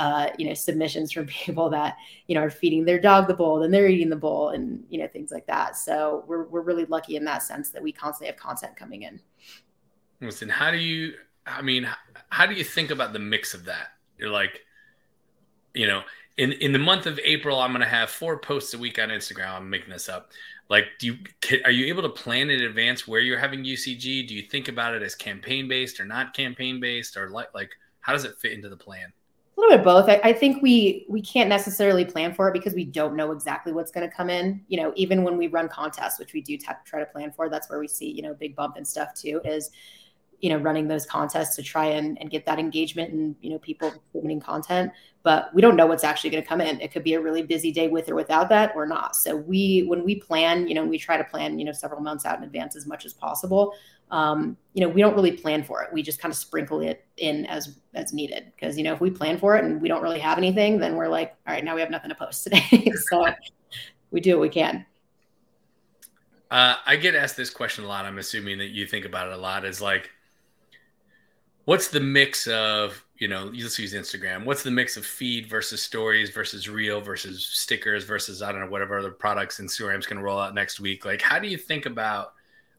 uh, 0.00 0.30
you 0.36 0.48
know, 0.48 0.54
submissions 0.54 1.12
from 1.12 1.26
people 1.44 1.70
that, 1.70 1.96
you 2.26 2.34
know, 2.34 2.40
are 2.40 2.50
feeding 2.50 2.84
their 2.84 2.98
dog 2.98 3.28
the 3.28 3.34
bowl, 3.34 3.60
then 3.60 3.70
they're 3.70 3.86
eating 3.86 4.10
the 4.10 4.16
bowl 4.16 4.48
and, 4.48 4.82
you 4.90 4.98
know, 4.98 5.06
things 5.06 5.30
like 5.30 5.46
that. 5.46 5.76
So 5.76 6.24
we're, 6.26 6.44
we're 6.48 6.62
really 6.62 6.86
lucky 6.86 7.14
in 7.14 7.24
that 7.26 7.44
sense 7.44 7.70
that 7.70 7.82
we 7.82 7.92
constantly 7.92 8.32
have 8.32 8.36
content 8.36 8.76
coming 8.76 9.02
in. 9.02 9.20
Listen, 10.20 10.48
how 10.48 10.72
do 10.72 10.78
you, 10.78 11.14
I 11.46 11.62
mean, 11.62 11.88
how 12.30 12.46
do 12.46 12.54
you 12.54 12.64
think 12.64 12.90
about 12.90 13.12
the 13.12 13.20
mix 13.20 13.54
of 13.54 13.64
that? 13.66 13.88
You're 14.18 14.30
like, 14.30 14.60
you 15.72 15.86
know, 15.86 16.02
in 16.38 16.52
in 16.52 16.72
the 16.72 16.78
month 16.78 17.06
of 17.06 17.20
April, 17.22 17.60
I'm 17.60 17.72
going 17.72 17.82
to 17.82 17.88
have 17.88 18.08
four 18.08 18.38
posts 18.38 18.72
a 18.72 18.78
week 18.78 18.98
on 18.98 19.10
Instagram. 19.10 19.56
I'm 19.56 19.68
making 19.68 19.90
this 19.90 20.08
up. 20.08 20.30
Like, 20.70 20.84
do 20.98 21.08
you 21.08 21.18
are 21.64 21.70
you 21.70 21.86
able 21.86 22.02
to 22.02 22.08
plan 22.08 22.48
in 22.48 22.62
advance 22.62 23.06
where 23.06 23.20
you're 23.20 23.38
having 23.38 23.64
UCG? 23.64 24.26
Do 24.26 24.34
you 24.34 24.42
think 24.42 24.68
about 24.68 24.94
it 24.94 25.02
as 25.02 25.14
campaign 25.14 25.68
based 25.68 26.00
or 26.00 26.04
not 26.04 26.34
campaign 26.34 26.80
based, 26.80 27.16
or 27.16 27.30
like 27.30 27.52
like 27.54 27.70
how 28.00 28.12
does 28.12 28.24
it 28.24 28.38
fit 28.38 28.52
into 28.52 28.68
the 28.68 28.76
plan? 28.76 29.12
A 29.56 29.60
little 29.60 29.76
bit 29.76 29.84
both. 29.84 30.08
I, 30.08 30.20
I 30.22 30.32
think 30.32 30.62
we 30.62 31.04
we 31.08 31.20
can't 31.20 31.48
necessarily 31.48 32.04
plan 32.04 32.32
for 32.32 32.48
it 32.48 32.52
because 32.52 32.74
we 32.74 32.84
don't 32.84 33.16
know 33.16 33.32
exactly 33.32 33.72
what's 33.72 33.90
going 33.90 34.08
to 34.08 34.14
come 34.14 34.30
in. 34.30 34.62
You 34.68 34.80
know, 34.80 34.92
even 34.94 35.24
when 35.24 35.36
we 35.36 35.48
run 35.48 35.68
contests, 35.68 36.20
which 36.20 36.32
we 36.32 36.40
do 36.40 36.56
t- 36.56 36.66
try 36.84 37.00
to 37.00 37.06
plan 37.06 37.32
for, 37.32 37.48
that's 37.48 37.68
where 37.68 37.80
we 37.80 37.88
see 37.88 38.10
you 38.10 38.22
know 38.22 38.34
big 38.34 38.54
bump 38.54 38.76
and 38.76 38.86
stuff 38.86 39.12
too. 39.14 39.40
Is 39.44 39.70
you 40.40 40.50
know 40.50 40.56
running 40.56 40.86
those 40.88 41.04
contests 41.04 41.56
to 41.56 41.62
try 41.62 41.86
and, 41.86 42.20
and 42.20 42.30
get 42.30 42.46
that 42.46 42.58
engagement 42.58 43.12
and 43.12 43.34
you 43.40 43.50
know 43.50 43.58
people 43.58 43.92
submitting 44.12 44.40
content 44.40 44.92
but 45.24 45.52
we 45.52 45.60
don't 45.60 45.76
know 45.76 45.86
what's 45.86 46.04
actually 46.04 46.30
going 46.30 46.42
to 46.42 46.48
come 46.48 46.60
in. 46.60 46.80
It 46.80 46.90
could 46.90 47.04
be 47.04 47.12
a 47.12 47.20
really 47.20 47.42
busy 47.42 47.70
day 47.70 47.88
with 47.88 48.08
or 48.08 48.14
without 48.14 48.48
that 48.48 48.72
or 48.74 48.86
not. 48.86 49.14
So 49.14 49.36
we 49.36 49.84
when 49.86 50.02
we 50.02 50.14
plan 50.14 50.66
you 50.68 50.74
know 50.74 50.84
we 50.84 50.98
try 50.98 51.16
to 51.16 51.24
plan 51.24 51.58
you 51.58 51.64
know 51.64 51.72
several 51.72 52.00
months 52.00 52.24
out 52.24 52.38
in 52.38 52.44
advance 52.44 52.76
as 52.76 52.86
much 52.86 53.04
as 53.04 53.12
possible. 53.12 53.74
Um, 54.10 54.56
you 54.72 54.80
know 54.80 54.88
we 54.88 55.02
don't 55.02 55.14
really 55.14 55.32
plan 55.32 55.64
for 55.64 55.82
it. 55.82 55.92
We 55.92 56.02
just 56.02 56.20
kind 56.20 56.32
of 56.32 56.38
sprinkle 56.38 56.80
it 56.80 57.04
in 57.18 57.44
as 57.46 57.78
as 57.94 58.12
needed. 58.12 58.52
Because 58.54 58.78
you 58.78 58.84
know 58.84 58.94
if 58.94 59.00
we 59.00 59.10
plan 59.10 59.38
for 59.38 59.56
it 59.56 59.64
and 59.64 59.82
we 59.82 59.88
don't 59.88 60.02
really 60.02 60.20
have 60.20 60.38
anything 60.38 60.78
then 60.78 60.96
we're 60.96 61.08
like 61.08 61.34
all 61.46 61.52
right 61.52 61.64
now 61.64 61.74
we 61.74 61.80
have 61.80 61.90
nothing 61.90 62.10
to 62.10 62.14
post 62.14 62.44
today. 62.44 62.90
So 63.10 63.26
we 64.10 64.20
do 64.20 64.38
what 64.38 64.42
we 64.42 64.48
can. 64.48 64.86
Uh, 66.50 66.76
I 66.86 66.96
get 66.96 67.14
asked 67.14 67.36
this 67.36 67.50
question 67.50 67.84
a 67.84 67.86
lot. 67.86 68.06
I'm 68.06 68.18
assuming 68.18 68.56
that 68.58 68.68
you 68.68 68.86
think 68.86 69.04
about 69.04 69.28
it 69.28 69.34
a 69.34 69.36
lot. 69.36 69.66
Is 69.66 69.82
like, 69.82 70.10
what's 71.68 71.88
the 71.88 72.00
mix 72.00 72.46
of 72.46 73.04
you 73.18 73.28
know 73.28 73.52
let's 73.54 73.78
use 73.78 73.92
instagram. 73.92 74.46
What's 74.46 74.62
the 74.62 74.70
mix 74.70 74.96
of 74.96 75.04
feed 75.04 75.50
versus 75.50 75.82
stories 75.82 76.30
versus 76.30 76.66
reel 76.66 77.02
versus 77.02 77.44
stickers 77.44 78.04
versus 78.04 78.40
i 78.40 78.50
don't 78.50 78.62
know 78.62 78.70
whatever 78.70 78.98
other 78.98 79.10
products 79.10 79.60
instagram's 79.60 80.06
going 80.06 80.16
to 80.16 80.22
roll 80.22 80.38
out 80.38 80.54
next 80.54 80.80
week? 80.80 81.04
Like 81.04 81.20
how 81.20 81.38
do 81.38 81.46
you 81.46 81.58
think 81.58 81.84
about 81.84 82.32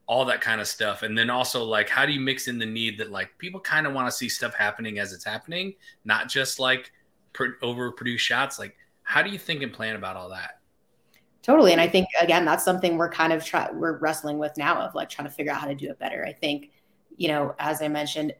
all 0.07 0.25
that 0.25 0.41
kind 0.41 0.59
of 0.59 0.68
stuff? 0.68 1.03
And 1.03 1.15
then 1.15 1.30
also 1.30 1.63
like 1.63 1.88
how 1.88 2.03
do 2.07 2.12
you 2.12 2.19
mix 2.19 2.47
in 2.47 2.57
the 2.57 2.65
need 2.65 2.97
that 2.97 3.12
like 3.12 3.30
people 3.38 3.59
kind 3.59 3.86
of 3.86 3.94
want 3.94 4.07
to 4.07 4.12
see 4.12 4.27
stuff 4.27 4.56
happening 4.56 4.97
as 4.97 5.13
it's 5.13 5.24
happening 5.24 5.75
not 6.03 6.27
just 6.27 6.57
like 6.57 6.92
per- 7.33 7.59
overproduced 7.62 8.18
shots? 8.18 8.57
Like 8.57 8.75
how 9.03 9.21
do 9.21 9.30
you 9.30 9.38
think 9.38 9.62
and 9.62 9.71
plan 9.71 9.97
about 9.97 10.15
all 10.15 10.30
that? 10.30 10.62
Totally 11.44 11.74
and 11.74 11.81
i 11.81 11.88
think 11.88 12.07
again 12.19 12.44
that's 12.44 12.65
something 12.65 12.97
we're 12.97 13.12
kind 13.12 13.33
of 13.33 13.45
trying 13.45 13.80
we're 13.80 14.00
wrestling 14.00 14.39
with 14.39 14.57
now 14.57 14.81
of 14.81 14.95
like 14.95 15.09
trying 15.09 15.27
to 15.27 15.33
figure 15.33 15.51
out 15.51 15.62
how 15.62 15.68
to 15.68 15.75
do 15.75 15.92
it 15.92 16.00
better. 16.00 16.25
I 16.25 16.33
think 16.33 16.71
you 17.18 17.27
know 17.27 17.53
as 17.59 17.83
i 17.83 17.88
mentioned 17.88 18.33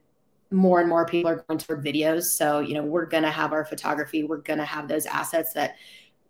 more 0.51 0.80
and 0.80 0.90
more 0.90 1.06
people 1.06 1.30
are 1.30 1.44
going 1.48 1.60
toward 1.60 1.84
videos. 1.84 2.24
So, 2.24 2.60
you 2.60 2.74
know, 2.74 2.84
we're 2.84 3.06
going 3.06 3.24
to 3.24 3.31
have 3.31 3.54
our 3.54 3.66
photography, 3.66 4.24
we're 4.24 4.38
going 4.38 4.60
to 4.60 4.66
have 4.66 4.88
those 4.88 5.06
assets 5.06 5.54
that, 5.54 5.75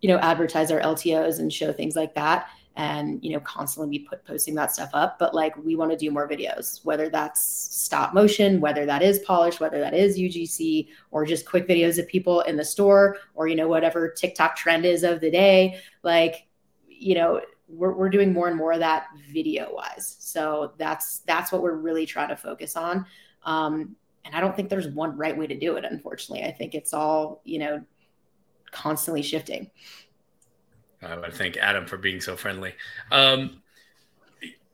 you 0.01 0.10
know, 0.10 0.18
advertise 0.19 0.71
our 0.71 0.81
LTOs 0.81 1.39
and 1.39 1.51
show 1.51 1.71
things 1.71 1.95
like 1.95 2.16
that. 2.16 2.50
And, 2.75 3.21
you 3.21 3.33
know, 3.33 3.42
constantly 3.42 3.98
be 3.98 4.06
put, 4.06 4.24
posting 4.24 4.56
that 4.56 4.71
stuff 4.71 4.92
up. 4.94 5.19
But 5.19 5.33
like, 5.33 5.57
we 5.57 5.75
want 5.75 5.92
to 5.92 5.98
do 5.98 6.12
more 6.12 6.30
videos, 6.30 6.86
whether 6.86 7.10
that's 7.10 7.44
stop 7.44 8.13
motion, 8.13 8.62
whether 8.62 8.86
that 8.86 9.01
is 9.01 9.19
polished, 9.19 9.60
whether 9.60 9.80
that 9.80 9.94
is 9.94 10.18
UGC, 10.18 10.88
or 11.12 11.25
just 11.25 11.45
quick 11.45 11.68
videos 11.68 12.00
of 12.00 12.07
people 12.07 12.39
in 12.42 12.56
the 12.56 12.63
store, 12.63 13.18
or, 13.33 13.50
you 13.50 13.56
know, 13.56 13.68
whatever 13.68 14.10
TikTok 14.10 14.56
trend 14.56 14.86
is 14.86 15.04
of 15.04 15.19
the 15.19 15.30
day. 15.30 15.81
Like, 16.04 16.48
you 16.88 17.15
know, 17.15 17.42
we're, 17.68 17.92
we're 17.92 18.10
doing 18.10 18.31
more 18.31 18.48
and 18.48 18.56
more 18.56 18.72
of 18.72 18.80
that 18.80 19.07
video 19.30 19.74
wise. 19.74 20.15
So 20.19 20.74
that's, 20.77 21.19
that's 21.19 21.51
what 21.51 21.62
we're 21.62 21.75
really 21.75 22.06
trying 22.06 22.30
to 22.30 22.38
focus 22.38 22.77
on. 22.77 23.06
Um, 23.43 23.98
and 24.25 24.35
I 24.35 24.39
don't 24.39 24.55
think 24.55 24.69
there's 24.69 24.88
one 24.88 25.17
right 25.17 25.38
way 25.38 25.47
to 25.47 25.57
do 25.57 25.75
it, 25.75 25.85
unfortunately. 25.85 26.45
I 26.45 26.51
think 26.51 26.75
it's 26.75 26.93
all, 26.93 27.41
you 27.43 27.59
know, 27.59 27.83
constantly 28.71 29.21
shifting. 29.21 29.69
I 31.01 31.15
would 31.15 31.33
thank 31.33 31.57
Adam 31.57 31.85
for 31.85 31.97
being 31.97 32.19
so 32.21 32.35
friendly. 32.35 32.73
Um, 33.11 33.61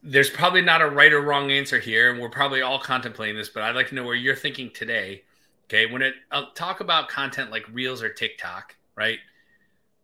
there's 0.01 0.29
probably 0.29 0.61
not 0.61 0.81
a 0.81 0.89
right 0.89 1.13
or 1.13 1.21
wrong 1.21 1.51
answer 1.51 1.79
here, 1.79 2.11
and 2.11 2.19
we're 2.19 2.29
probably 2.29 2.61
all 2.61 2.79
contemplating 2.79 3.35
this, 3.35 3.49
but 3.49 3.63
I'd 3.63 3.75
like 3.75 3.89
to 3.89 3.95
know 3.95 4.03
where 4.03 4.15
you're 4.15 4.35
thinking 4.35 4.71
today. 4.73 5.23
Okay, 5.65 5.91
when 5.91 6.03
it 6.03 6.13
I'll 6.31 6.51
talk 6.51 6.79
about 6.79 7.09
content 7.09 7.49
like 7.49 7.65
Reels 7.71 8.03
or 8.03 8.09
TikTok, 8.09 8.75
right? 8.95 9.17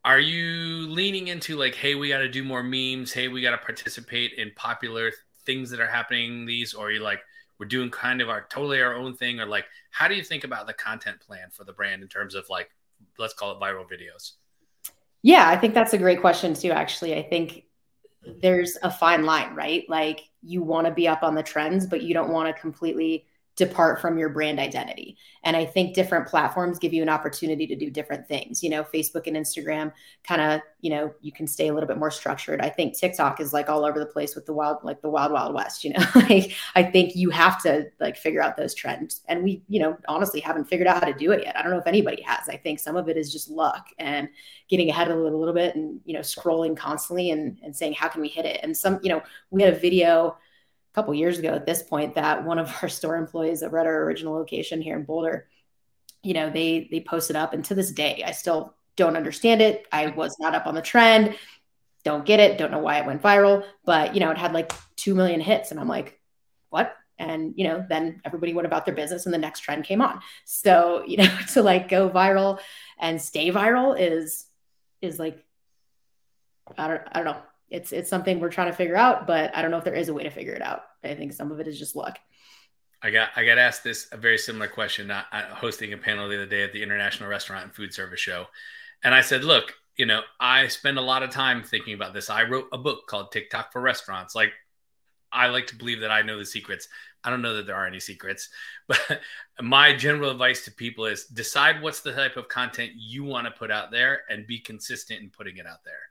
Are 0.04 0.20
you 0.20 0.88
leaning 0.90 1.28
into 1.28 1.56
like, 1.56 1.76
hey, 1.76 1.94
we 1.94 2.10
got 2.10 2.20
to 2.20 2.30
do 2.30 2.44
more 2.44 2.64
memes? 2.64 3.14
Hey, 3.14 3.28
we 3.28 3.42
got 3.42 3.52
to 3.52 3.60
participate 3.60 4.34
in 4.34 4.52
popular 4.56 5.12
things 5.46 5.70
that 5.70 5.80
are 5.80 5.88
happening. 5.88 6.48
These, 6.48 6.74
or 6.74 6.88
are 6.88 6.92
you 6.92 7.02
like, 7.02 7.20
we're 7.62 7.68
doing 7.68 7.92
kind 7.92 8.22
of 8.22 8.28
our 8.28 8.48
totally 8.50 8.82
our 8.82 8.96
own 8.96 9.16
thing 9.16 9.40
or 9.40 9.46
like 9.46 9.66
how 9.92 10.08
do 10.08 10.16
you 10.16 10.24
think 10.24 10.44
about 10.44 10.66
the 10.66 10.74
content 10.74 11.20
plan 11.20 11.48
for 11.52 11.64
the 11.64 11.72
brand 11.72 12.02
in 12.02 12.08
terms 12.08 12.34
of 12.34 12.44
like 12.50 12.72
let's 13.20 13.36
call 13.36 13.52
it 13.52 13.60
viral 13.62 13.86
videos? 13.86 14.32
Yeah 15.22 15.48
i 15.48 15.56
think 15.56 15.76
that's 15.76 15.94
a 15.94 15.98
great 16.00 16.20
question 16.20 16.56
too 16.56 16.72
actually. 16.72 17.16
I 17.16 17.22
think 17.22 17.66
there's 18.42 18.80
a 18.82 18.90
fine 18.90 19.26
line 19.26 19.54
right? 19.54 19.86
Like 19.88 20.22
you 20.42 20.64
want 20.64 20.88
to 20.88 20.92
be 20.92 21.08
up 21.08 21.22
on 21.22 21.36
the 21.36 21.44
trends 21.44 21.86
but 21.86 22.02
you 22.02 22.16
don't 22.16 22.32
want 22.32 22.54
to 22.54 22.60
completely 22.60 23.28
depart 23.62 24.02
from 24.02 24.18
your 24.18 24.30
brand 24.30 24.60
identity. 24.60 25.16
And 25.44 25.56
I 25.56 25.66
think 25.66 25.94
different 25.94 26.28
platforms 26.28 26.80
give 26.80 26.94
you 26.94 27.04
an 27.04 27.10
opportunity 27.10 27.68
to 27.68 27.76
do 27.76 27.92
different 27.92 28.28
things. 28.28 28.64
You 28.64 28.72
know, 28.72 28.84
Facebook 28.84 29.28
and 29.28 29.38
Instagram 29.38 29.94
kind 30.24 30.42
of, 30.42 30.62
you 30.80 30.90
know, 30.90 31.14
you 31.22 31.32
can 31.32 31.46
stay 31.46 31.68
a 31.68 31.74
little 31.74 31.88
bit 31.88 32.00
more 32.00 32.10
structured. 32.10 32.60
I 32.60 32.70
think 32.70 32.98
TikTok 32.98 33.40
is 33.40 33.54
like 33.54 33.70
all 33.70 33.86
over 33.86 34.00
the 34.00 34.08
place 34.08 34.34
with 34.34 34.48
the 34.48 34.54
wild, 34.54 34.78
like 34.84 35.00
the 35.04 35.12
wild, 35.12 35.32
wild 35.32 35.54
west, 35.54 35.84
you 35.84 35.94
know, 35.94 36.04
like 36.16 36.56
I 36.74 36.82
think 36.82 37.16
you 37.16 37.30
have 37.30 37.62
to 37.62 37.86
like 38.00 38.18
figure 38.18 38.42
out 38.42 38.58
those 38.58 38.74
trends. 38.74 39.22
And 39.28 39.44
we, 39.44 39.62
you 39.68 39.80
know, 39.80 39.96
honestly 40.08 40.40
haven't 40.40 40.66
figured 40.66 40.88
out 40.88 41.04
how 41.04 41.12
to 41.12 41.18
do 41.18 41.32
it 41.34 41.44
yet. 41.44 41.56
I 41.56 41.62
don't 41.62 41.72
know 41.72 41.78
if 41.78 41.86
anybody 41.86 42.24
has. 42.24 42.50
I 42.50 42.58
think 42.58 42.80
some 42.80 42.96
of 42.96 43.10
it 43.10 43.16
is 43.16 43.32
just 43.32 43.48
luck 43.48 43.90
and 44.00 44.28
getting 44.70 44.90
ahead 44.90 45.12
of 45.12 45.20
it 45.20 45.32
a 45.32 45.38
little 45.38 45.54
bit 45.54 45.76
and, 45.76 46.02
you 46.04 46.16
know, 46.16 46.22
scrolling 46.22 46.76
constantly 46.76 47.30
and, 47.30 47.60
and 47.64 47.76
saying, 47.76 47.94
how 47.94 48.08
can 48.08 48.22
we 48.22 48.28
hit 48.28 48.46
it? 48.46 48.60
And 48.64 48.76
some, 48.76 49.00
you 49.04 49.10
know, 49.10 49.22
we 49.52 49.62
had 49.62 49.72
a 49.72 49.78
video 49.78 50.36
couple 50.94 51.14
years 51.14 51.40
ago 51.40 51.50
at 51.50 51.66
this 51.66 51.82
point 51.82 52.16
that 52.16 52.44
one 52.44 52.60
of 52.60 52.72
our 52.82 52.90
store 52.90 53.16
employees 53.16 53.62
that 53.62 53.72
were 53.72 53.80
at 53.80 53.86
our 53.86 54.04
original 54.04 54.34
location 54.34 54.82
here 54.82 54.96
in 54.96 55.04
Boulder, 55.04 55.48
you 56.24 56.34
know, 56.34 56.50
they 56.50 56.88
they 56.92 57.02
posted 57.02 57.36
up, 57.36 57.54
and 57.54 57.66
to 57.66 57.76
this 57.76 57.92
day, 57.92 58.24
I 58.26 58.32
still 58.32 58.76
don't 58.96 59.18
understand 59.18 59.62
it. 59.62 59.86
I 59.92 60.08
was 60.08 60.38
not 60.40 60.56
up 60.56 60.68
on 60.68 60.76
the 60.76 60.82
trend. 60.82 61.36
Don't 62.04 62.26
get 62.26 62.40
it. 62.40 62.58
Don't 62.58 62.72
know 62.72 62.80
why 62.80 63.00
it 63.00 63.06
went 63.06 63.22
viral. 63.22 63.64
But, 63.86 64.14
you 64.14 64.20
know, 64.20 64.32
it 64.32 64.38
had 64.38 64.54
like 64.54 64.72
2 64.98 65.16
million 65.16 65.40
hits. 65.40 65.72
And 65.72 65.80
I'm 65.80 65.88
like, 65.88 66.20
what? 66.70 66.96
And, 67.18 67.54
you 67.56 67.66
know, 67.66 67.86
then 67.88 68.22
everybody 68.26 68.54
went 68.54 68.66
about 68.66 68.86
their 68.86 68.96
business 68.96 69.26
and 69.26 69.34
the 69.34 69.38
next 69.40 69.60
trend 69.60 69.86
came 69.86 70.02
on. 70.02 70.20
So, 70.46 71.04
you 71.06 71.18
know, 71.18 71.38
to 71.54 71.62
like 71.62 71.90
go 71.90 72.10
viral 72.10 72.60
and 73.00 73.22
stay 73.22 73.52
viral 73.52 73.96
is, 74.00 74.46
is 75.02 75.20
like, 75.20 75.44
I 76.78 76.88
don't, 76.88 77.02
I 77.12 77.24
don't 77.24 77.26
know. 77.26 77.42
It's, 77.72 77.92
it's 77.92 78.10
something 78.10 78.40
we're 78.40 78.52
trying 78.52 78.70
to 78.70 78.76
figure 78.76 78.98
out, 78.98 79.26
but 79.26 79.56
I 79.56 79.62
don't 79.62 79.72
know 79.72 79.78
if 79.78 79.84
there 79.84 79.96
is 79.96 80.10
a 80.10 80.14
way 80.14 80.24
to 80.24 80.30
figure 80.30 80.54
it 80.54 80.62
out. 80.62 80.84
I 81.04 81.16
think 81.16 81.34
some 81.34 81.52
of 81.52 81.60
it 81.60 81.68
is 81.68 81.80
just 81.80 81.96
luck. 81.96 82.20
I 83.04 83.10
got 83.10 83.30
I 83.36 83.46
got 83.46 83.58
asked 83.58 83.84
this 83.84 84.08
a 84.12 84.18
very 84.18 84.38
similar 84.38 84.68
question. 84.68 85.10
Uh, 85.10 85.24
hosting 85.56 85.92
a 85.94 85.98
panel 85.98 86.30
the 86.30 86.36
other 86.36 86.46
day 86.46 86.64
at 86.64 86.72
the 86.72 86.84
International 86.84 87.30
Restaurant 87.30 87.64
and 87.64 87.74
Food 87.74 87.94
Service 87.94 88.20
Show, 88.20 88.46
and 89.04 89.16
I 89.16 89.22
said, 89.22 89.44
"Look, 89.44 89.74
you 89.98 90.06
know, 90.06 90.22
I 90.40 90.68
spend 90.68 90.98
a 90.98 91.02
lot 91.02 91.24
of 91.24 91.32
time 91.32 91.64
thinking 91.64 91.94
about 91.94 92.14
this. 92.14 92.30
I 92.30 92.44
wrote 92.44 92.68
a 92.72 92.78
book 92.78 93.08
called 93.08 93.32
TikTok 93.32 93.72
for 93.72 93.82
Restaurants. 93.82 94.36
Like, 94.36 94.54
I 95.32 95.48
like 95.48 95.68
to 95.68 95.76
believe 95.76 96.02
that 96.02 96.12
I 96.12 96.22
know 96.22 96.38
the 96.38 96.46
secrets. 96.46 96.88
I 97.24 97.30
don't 97.30 97.42
know 97.42 97.56
that 97.56 97.68
there 97.68 97.76
are 97.76 97.88
any 97.88 98.00
secrets, 98.00 98.50
but 98.88 99.22
my 99.62 99.96
general 99.96 100.32
advice 100.32 100.66
to 100.66 100.72
people 100.72 101.06
is 101.06 101.26
decide 101.26 101.82
what's 101.82 102.02
the 102.02 102.14
type 102.14 102.38
of 102.38 102.48
content 102.48 102.92
you 102.96 103.24
want 103.24 103.46
to 103.46 103.52
put 103.52 103.72
out 103.72 103.92
there 103.92 104.22
and 104.30 104.48
be 104.48 104.60
consistent 104.60 105.22
in 105.22 105.30
putting 105.30 105.58
it 105.58 105.68
out 105.68 105.84
there. 105.84 106.11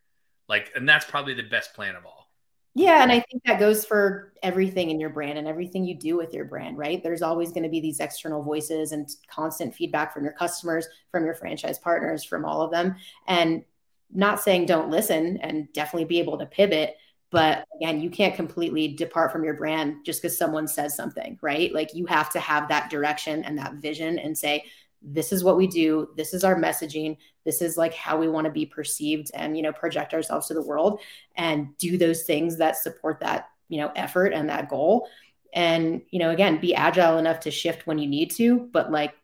Like, 0.51 0.71
and 0.75 0.87
that's 0.87 1.07
probably 1.07 1.33
the 1.33 1.45
best 1.45 1.73
plan 1.73 1.97
of 1.97 2.05
all." 2.05 2.29
Yeah, 2.75 3.03
and 3.03 3.11
I 3.11 3.21
think 3.21 3.43
that 3.45 3.59
goes 3.59 3.85
for 3.85 4.33
everything 4.43 4.91
in 4.91 5.01
your 5.01 5.11
brand 5.11 5.39
and 5.39 5.49
everything 5.49 5.85
you 5.85 5.95
do 5.95 6.17
with 6.17 6.33
your 6.33 6.45
brand, 6.45 6.79
right? 6.79 7.03
There's 7.03 7.23
always 7.23 7.51
going 7.51 7.65
to 7.65 7.69
be 7.69 7.81
these 7.81 7.99
external 7.99 8.43
voices 8.43 8.93
and 8.93 9.09
constant 9.29 9.75
feedback 9.75 10.15
from 10.15 10.23
your 10.23 10.35
customers, 10.35 10.87
from 11.11 11.25
your 11.25 11.35
franchise 11.35 11.79
partners, 11.79 12.23
from 12.23 12.45
all 12.45 12.63
of 12.63 12.71
them. 12.71 12.97
And 13.27 13.65
not 14.13 14.41
saying 14.41 14.67
don't 14.67 14.91
listen 14.91 15.39
and 15.39 15.73
definitely 15.73 16.05
be 16.05 16.21
able 16.21 16.39
to 16.39 16.47
pivot, 16.47 16.97
but 17.31 17.65
again, 17.81 18.01
you 18.01 18.11
can't 18.11 18.35
completely 18.35 18.89
depart 18.89 19.33
from 19.33 19.45
your 19.45 19.55
brand 19.55 20.05
just 20.05 20.21
because 20.21 20.37
someone 20.37 20.67
says 20.67 20.97
something, 20.97 21.39
right? 21.43 21.73
Like 21.73 21.95
you 21.95 22.07
have 22.07 22.31
to 22.31 22.41
have 22.41 22.69
that 22.69 22.91
direction 22.91 23.45
and 23.45 23.59
that 23.59 23.75
vision 23.75 24.19
and 24.19 24.37
say, 24.37 24.65
this 25.03 25.33
is 25.33 25.43
what 25.43 25.57
we 25.57 25.67
do 25.67 26.09
this 26.17 26.35
is 26.35 26.45
our 26.45 26.57
messaging 26.57 27.17
this 27.45 27.63
is 27.63 27.77
like 27.77 27.95
how 27.95 28.19
we 28.19 28.29
want 28.29 28.45
to 28.45 28.51
be 28.51 28.67
perceived 28.67 29.31
and 29.35 29.57
you 29.57 29.63
know 29.63 29.73
project 29.73 30.13
ourselves 30.13 30.47
to 30.47 30.55
the 30.55 30.63
world 30.63 31.01
and 31.37 31.77
do 31.79 31.97
those 31.97 32.25
things 32.25 32.59
that 32.59 32.77
support 32.77 33.21
that 33.21 33.49
you 33.71 33.81
know 33.81 33.91
effort 33.97 34.33
and 34.35 34.51
that 34.51 34.69
goal. 34.69 35.09
And 35.53 36.03
you 36.11 36.21
know 36.21 36.31
again 36.31 36.61
be 36.61 36.77
agile 36.77 37.19
enough 37.19 37.41
to 37.41 37.51
shift 37.51 37.85
when 37.85 37.99
you 37.99 38.07
need 38.07 38.31
to 38.33 38.69
but 38.73 38.93
like 38.93 39.15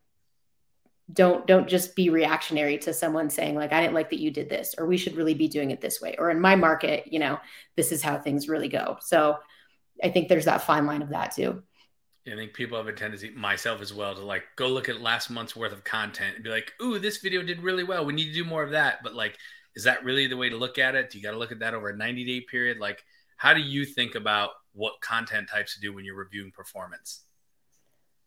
don't 1.12 1.46
don't 1.46 1.68
just 1.68 1.94
be 1.94 2.10
reactionary 2.10 2.78
to 2.78 2.92
someone 2.92 3.30
saying 3.30 3.54
like 3.54 3.72
i 3.72 3.80
didn't 3.80 3.94
like 3.94 4.10
that 4.10 4.18
you 4.18 4.32
did 4.32 4.48
this 4.48 4.74
or 4.76 4.86
we 4.86 4.96
should 4.96 5.14
really 5.14 5.34
be 5.34 5.46
doing 5.46 5.70
it 5.70 5.80
this 5.80 6.00
way 6.00 6.16
or 6.18 6.30
in 6.30 6.40
my 6.40 6.56
market 6.56 7.06
you 7.12 7.20
know 7.20 7.38
this 7.76 7.92
is 7.92 8.02
how 8.02 8.18
things 8.18 8.48
really 8.48 8.66
go. 8.66 8.96
So 9.00 9.36
i 10.02 10.08
think 10.08 10.28
there's 10.28 10.46
that 10.46 10.62
fine 10.62 10.84
line 10.84 11.00
of 11.00 11.10
that 11.10 11.32
too 11.32 11.62
I 12.26 12.34
think 12.34 12.54
people 12.54 12.76
have 12.76 12.88
a 12.88 12.92
tendency, 12.92 13.30
myself 13.30 13.80
as 13.80 13.94
well, 13.94 14.14
to 14.14 14.20
like 14.20 14.44
go 14.56 14.68
look 14.68 14.88
at 14.88 15.00
last 15.00 15.30
month's 15.30 15.54
worth 15.54 15.72
of 15.72 15.84
content 15.84 16.34
and 16.34 16.44
be 16.44 16.50
like, 16.50 16.72
"Ooh, 16.82 16.98
this 16.98 17.18
video 17.18 17.42
did 17.42 17.62
really 17.62 17.84
well. 17.84 18.04
We 18.04 18.12
need 18.12 18.26
to 18.26 18.34
do 18.34 18.44
more 18.44 18.62
of 18.62 18.70
that." 18.72 19.02
But 19.02 19.14
like, 19.14 19.38
is 19.76 19.84
that 19.84 20.04
really 20.04 20.26
the 20.26 20.36
way 20.36 20.48
to 20.48 20.56
look 20.56 20.78
at 20.78 20.94
it? 20.94 21.10
Do 21.10 21.18
you 21.18 21.24
got 21.24 21.32
to 21.32 21.38
look 21.38 21.52
at 21.52 21.60
that 21.60 21.74
over 21.74 21.90
a 21.90 21.96
90 21.96 22.24
day 22.24 22.40
period? 22.40 22.78
Like, 22.78 23.04
how 23.36 23.54
do 23.54 23.60
you 23.60 23.84
think 23.84 24.14
about 24.14 24.50
what 24.72 25.00
content 25.00 25.48
types 25.48 25.74
to 25.74 25.80
do 25.80 25.92
when 25.92 26.04
you're 26.04 26.16
reviewing 26.16 26.50
performance? 26.50 27.22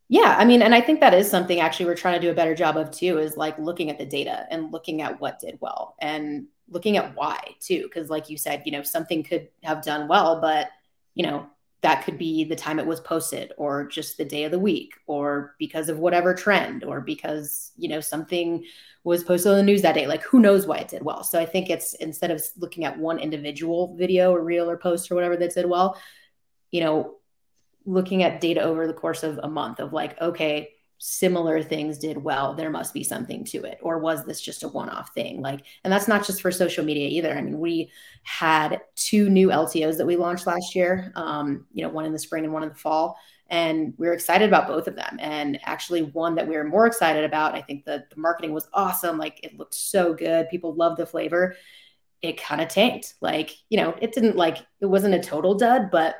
Yeah, 0.07 0.35
I 0.37 0.45
mean, 0.45 0.63
and 0.63 0.73
I 0.73 0.81
think 0.81 1.01
that 1.01 1.13
is 1.13 1.29
something 1.29 1.59
actually 1.59 1.85
we're 1.85 1.95
trying 1.95 2.19
to 2.19 2.25
do 2.25 2.31
a 2.31 2.35
better 2.35 2.55
job 2.55 2.77
of 2.77 2.89
too, 2.89 3.19
is 3.19 3.37
like 3.37 3.59
looking 3.59 3.91
at 3.91 3.99
the 3.99 4.05
data 4.05 4.47
and 4.49 4.71
looking 4.71 5.03
at 5.03 5.21
what 5.21 5.39
did 5.39 5.59
well 5.61 5.95
and 5.99 6.47
looking 6.67 6.97
at 6.97 7.15
why 7.15 7.39
too. 7.59 7.87
Cause 7.93 8.09
like 8.09 8.29
you 8.29 8.37
said, 8.37 8.63
you 8.65 8.71
know, 8.71 8.81
something 8.81 9.23
could 9.23 9.49
have 9.63 9.83
done 9.83 10.07
well, 10.07 10.41
but 10.41 10.69
you 11.13 11.23
know, 11.23 11.47
that 11.81 12.03
could 12.03 12.17
be 12.17 12.43
the 12.43 12.55
time 12.55 12.77
it 12.77 12.85
was 12.85 12.99
posted 12.99 13.53
or 13.57 13.87
just 13.87 14.17
the 14.17 14.25
day 14.25 14.43
of 14.43 14.51
the 14.51 14.59
week 14.59 14.95
or 15.07 15.55
because 15.59 15.87
of 15.87 15.99
whatever 15.99 16.33
trend 16.33 16.83
or 16.83 16.99
because 16.99 17.71
you 17.77 17.87
know 17.87 18.01
something 18.01 18.63
was 19.05 19.23
posted 19.23 19.51
on 19.51 19.57
the 19.57 19.63
news 19.63 19.81
that 19.81 19.95
day. 19.95 20.05
Like 20.05 20.23
who 20.23 20.39
knows 20.39 20.67
why 20.67 20.77
it 20.77 20.89
did 20.89 21.03
well? 21.03 21.23
So 21.23 21.39
i 21.39 21.45
think 21.45 21.69
it's 21.69 21.93
instead 21.95 22.31
of 22.31 22.43
looking 22.57 22.83
at 22.83 22.97
one 22.97 23.19
individual 23.19 23.95
video 23.95 24.33
or 24.33 24.43
reel 24.43 24.69
or 24.69 24.77
post 24.77 25.09
or 25.09 25.15
whatever 25.15 25.37
that 25.37 25.53
did 25.53 25.65
well 25.67 25.99
you 26.71 26.81
know 26.81 27.15
looking 27.85 28.23
at 28.23 28.41
data 28.41 28.61
over 28.61 28.87
the 28.87 28.93
course 28.93 29.23
of 29.23 29.39
a 29.41 29.47
month 29.47 29.79
of 29.79 29.93
like 29.93 30.19
okay 30.21 30.69
similar 30.99 31.63
things 31.63 31.97
did 31.97 32.17
well 32.17 32.53
there 32.53 32.69
must 32.69 32.93
be 32.93 33.03
something 33.03 33.45
to 33.45 33.63
it. 33.63 33.79
Or 33.81 33.99
was 33.99 34.25
this 34.25 34.41
just 34.41 34.63
a 34.63 34.67
one-off 34.67 35.13
thing? 35.13 35.41
Like 35.41 35.65
and 35.83 35.91
that's 35.91 36.09
not 36.09 36.25
just 36.25 36.41
for 36.41 36.51
social 36.51 36.83
media 36.83 37.07
either. 37.07 37.33
I 37.33 37.41
mean 37.41 37.59
we 37.59 37.89
had 38.23 38.81
two 38.95 39.29
new 39.29 39.47
ltos 39.47 39.97
that 39.97 40.05
we 40.05 40.17
launched 40.17 40.45
last 40.45 40.75
year 40.75 41.11
um, 41.15 41.65
you 41.71 41.81
know 41.81 41.89
one 41.89 42.05
in 42.05 42.11
the 42.11 42.19
spring 42.19 42.43
and 42.43 42.53
one 42.53 42.63
in 42.63 42.69
the 42.69 42.75
fall. 42.75 43.17
And 43.49 43.93
we 43.97 44.07
are 44.07 44.13
excited 44.13 44.47
about 44.47 44.67
both 44.67 44.87
of 44.87 44.95
them. 44.95 45.17
And 45.19 45.59
actually 45.63 46.03
one 46.03 46.35
that 46.35 46.47
we 46.47 46.55
were 46.55 46.65
more 46.65 46.85
excited 46.85 47.23
about 47.23 47.55
i 47.55 47.61
think 47.61 47.83
the 47.85 48.05
marketing 48.15 48.53
was 48.53 48.67
awesome. 48.73 49.17
Like 49.17 49.43
it 49.43 49.57
looked 49.57 49.75
so 49.75 50.13
good. 50.13 50.49
People 50.49 50.75
loved 50.75 50.97
the 50.97 51.05
flavor. 51.05 51.55
It 52.21 52.41
kind 52.41 52.59
of 52.61 52.67
tanked. 52.67 53.13
Like 53.21 53.55
you 53.69 53.77
know 53.77 53.95
it 54.01 54.11
didn't 54.11 54.35
like 54.35 54.57
it 54.81 54.85
wasn't 54.85 55.15
a 55.15 55.19
total 55.19 55.55
dud 55.55 55.91
but 55.91 56.17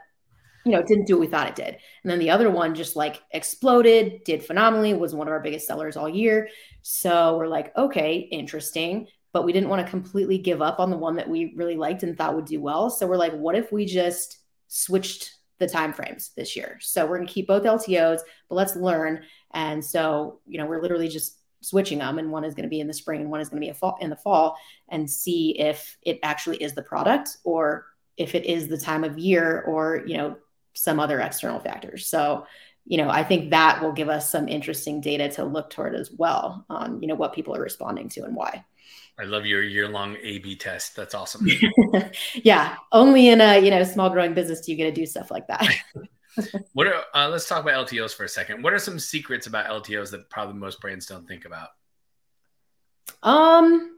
you 0.66 0.72
know, 0.72 0.82
didn't 0.82 1.06
do 1.06 1.16
what 1.16 1.22
we 1.22 1.28
thought 1.28 1.48
it 1.48 1.56
did. 1.56 1.78
And 2.04 2.12
then 2.12 2.20
the 2.20 2.30
other 2.30 2.50
one 2.50 2.76
just 2.76 2.96
like 2.96 3.22
exploded, 3.32 4.24
did 4.24 4.44
phenomenally, 4.44 4.94
was 4.94 5.16
one 5.16 5.28
of 5.28 5.32
our 5.32 5.40
biggest 5.40 5.68
sellers 5.68 5.98
all 5.98 6.10
year. 6.10 6.50
So 6.82 7.38
we're 7.38 7.48
like, 7.48 7.76
okay, 7.78 8.18
interesting. 8.18 9.08
But 9.32 9.46
we 9.46 9.54
didn't 9.54 9.70
want 9.70 9.86
to 9.86 9.90
completely 9.90 10.38
give 10.38 10.62
up 10.62 10.80
on 10.80 10.90
the 10.90 10.98
one 10.98 11.16
that 11.16 11.30
we 11.30 11.54
really 11.56 11.76
liked 11.76 12.04
and 12.04 12.18
thought 12.18 12.36
would 12.36 12.46
do 12.46 12.60
well. 12.60 12.90
So 12.90 13.08
we're 13.08 13.18
like, 13.18 13.34
what 13.34 13.56
if 13.56 13.72
we 13.72 13.86
just 13.86 14.40
switched 14.68 15.36
the 15.60 15.68
time 15.68 15.94
frames 15.94 16.32
this 16.36 16.56
year? 16.56 16.78
So 16.82 17.06
we're 17.06 17.18
gonna 17.18 17.30
keep 17.30 17.48
both 17.48 17.64
LTOs, 17.64 18.22
but 18.50 18.56
let's 18.56 18.76
learn. 18.76 19.22
And 19.54 19.86
so, 19.86 20.40
you 20.48 20.58
know, 20.58 20.66
we're 20.66 20.82
literally 20.82 21.10
just 21.10 21.40
switching 21.62 22.00
them 22.00 22.18
and 22.20 22.32
one 22.32 22.44
is 22.44 22.56
going 22.56 22.64
to 22.64 22.70
be 22.70 22.80
in 22.80 22.88
the 22.88 22.94
spring 22.94 23.22
and 23.22 23.30
one 23.30 23.42
is 23.42 23.50
going 23.50 23.62
to 23.62 23.68
be 23.68 23.74
fall 23.74 23.98
in 24.00 24.10
the 24.10 24.16
fall 24.16 24.58
and 24.88 25.10
see 25.10 25.60
if 25.60 25.98
it 26.04 26.20
actually 26.24 26.58
is 26.58 26.74
the 26.74 26.82
product 26.82 27.38
or 27.44 27.86
if 28.18 28.36
it 28.36 28.46
is 28.46 28.68
the 28.68 28.78
time 28.78 29.04
of 29.04 29.18
year 29.18 29.62
or 29.68 30.04
you 30.06 30.18
know 30.18 30.38
some 30.80 31.00
other 31.00 31.20
external 31.20 31.60
factors. 31.60 32.08
So, 32.08 32.46
you 32.86 32.98
know, 32.98 33.10
I 33.10 33.24
think 33.24 33.52
that 33.52 33.82
will 33.82 33.92
give 33.92 34.10
us 34.10 34.32
some 34.32 34.48
interesting 34.48 35.02
data 35.02 35.30
to 35.32 35.44
look 35.44 35.70
toward 35.70 35.94
as 35.94 36.10
well 36.12 36.66
on, 36.70 37.02
you 37.02 37.08
know, 37.08 37.16
what 37.16 37.34
people 37.34 37.56
are 37.56 37.62
responding 37.62 38.08
to 38.10 38.24
and 38.24 38.36
why. 38.36 38.64
I 39.20 39.26
love 39.26 39.46
your 39.46 39.62
year-long 39.62 40.16
A/B 40.24 40.56
test. 40.56 40.96
That's 40.96 41.14
awesome. 41.14 41.46
yeah, 42.36 42.78
only 42.94 43.28
in 43.28 43.42
a 43.42 43.60
you 43.60 43.70
know 43.70 43.84
small 43.84 44.10
growing 44.10 44.34
business 44.34 44.62
do 44.62 44.72
you 44.72 44.78
get 44.78 44.86
to 44.86 44.92
do 44.94 45.06
stuff 45.06 45.30
like 45.30 45.46
that. 45.48 45.68
what 46.74 46.88
are 46.88 47.04
uh, 47.14 47.28
let's 47.28 47.46
talk 47.46 47.62
about 47.62 47.86
LTOs 47.90 48.16
for 48.16 48.24
a 48.24 48.30
second. 48.30 48.64
What 48.64 48.72
are 48.72 48.80
some 48.80 48.98
secrets 48.98 49.46
about 49.46 49.66
LTOs 49.84 50.12
that 50.12 50.30
probably 50.30 50.56
most 50.56 50.80
brands 50.80 51.06
don't 51.06 51.28
think 51.28 51.44
about? 51.44 51.68
Um, 53.22 53.98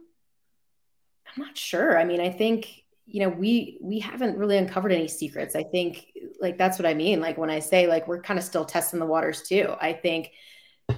I'm 1.28 1.44
not 1.44 1.56
sure. 1.56 2.00
I 2.00 2.04
mean, 2.04 2.20
I 2.20 2.32
think 2.32 2.81
you 3.12 3.20
know 3.20 3.30
we 3.30 3.78
we 3.82 4.00
haven't 4.00 4.38
really 4.38 4.58
uncovered 4.58 4.94
any 4.94 5.08
secrets. 5.08 5.56
I 5.56 5.64
think 5.64 6.08
like 6.40 6.58
that's 6.58 6.80
what 6.80 6.86
i 6.86 6.94
mean. 6.94 7.20
Like 7.20 7.38
when 7.38 7.50
i 7.50 7.60
say 7.60 7.88
like 7.88 8.08
we're 8.08 8.22
kind 8.22 8.40
of 8.40 8.46
still 8.46 8.66
testing 8.66 9.00
the 9.00 9.06
waters 9.06 9.42
too. 9.44 9.76
I 9.80 9.94
think 9.94 10.32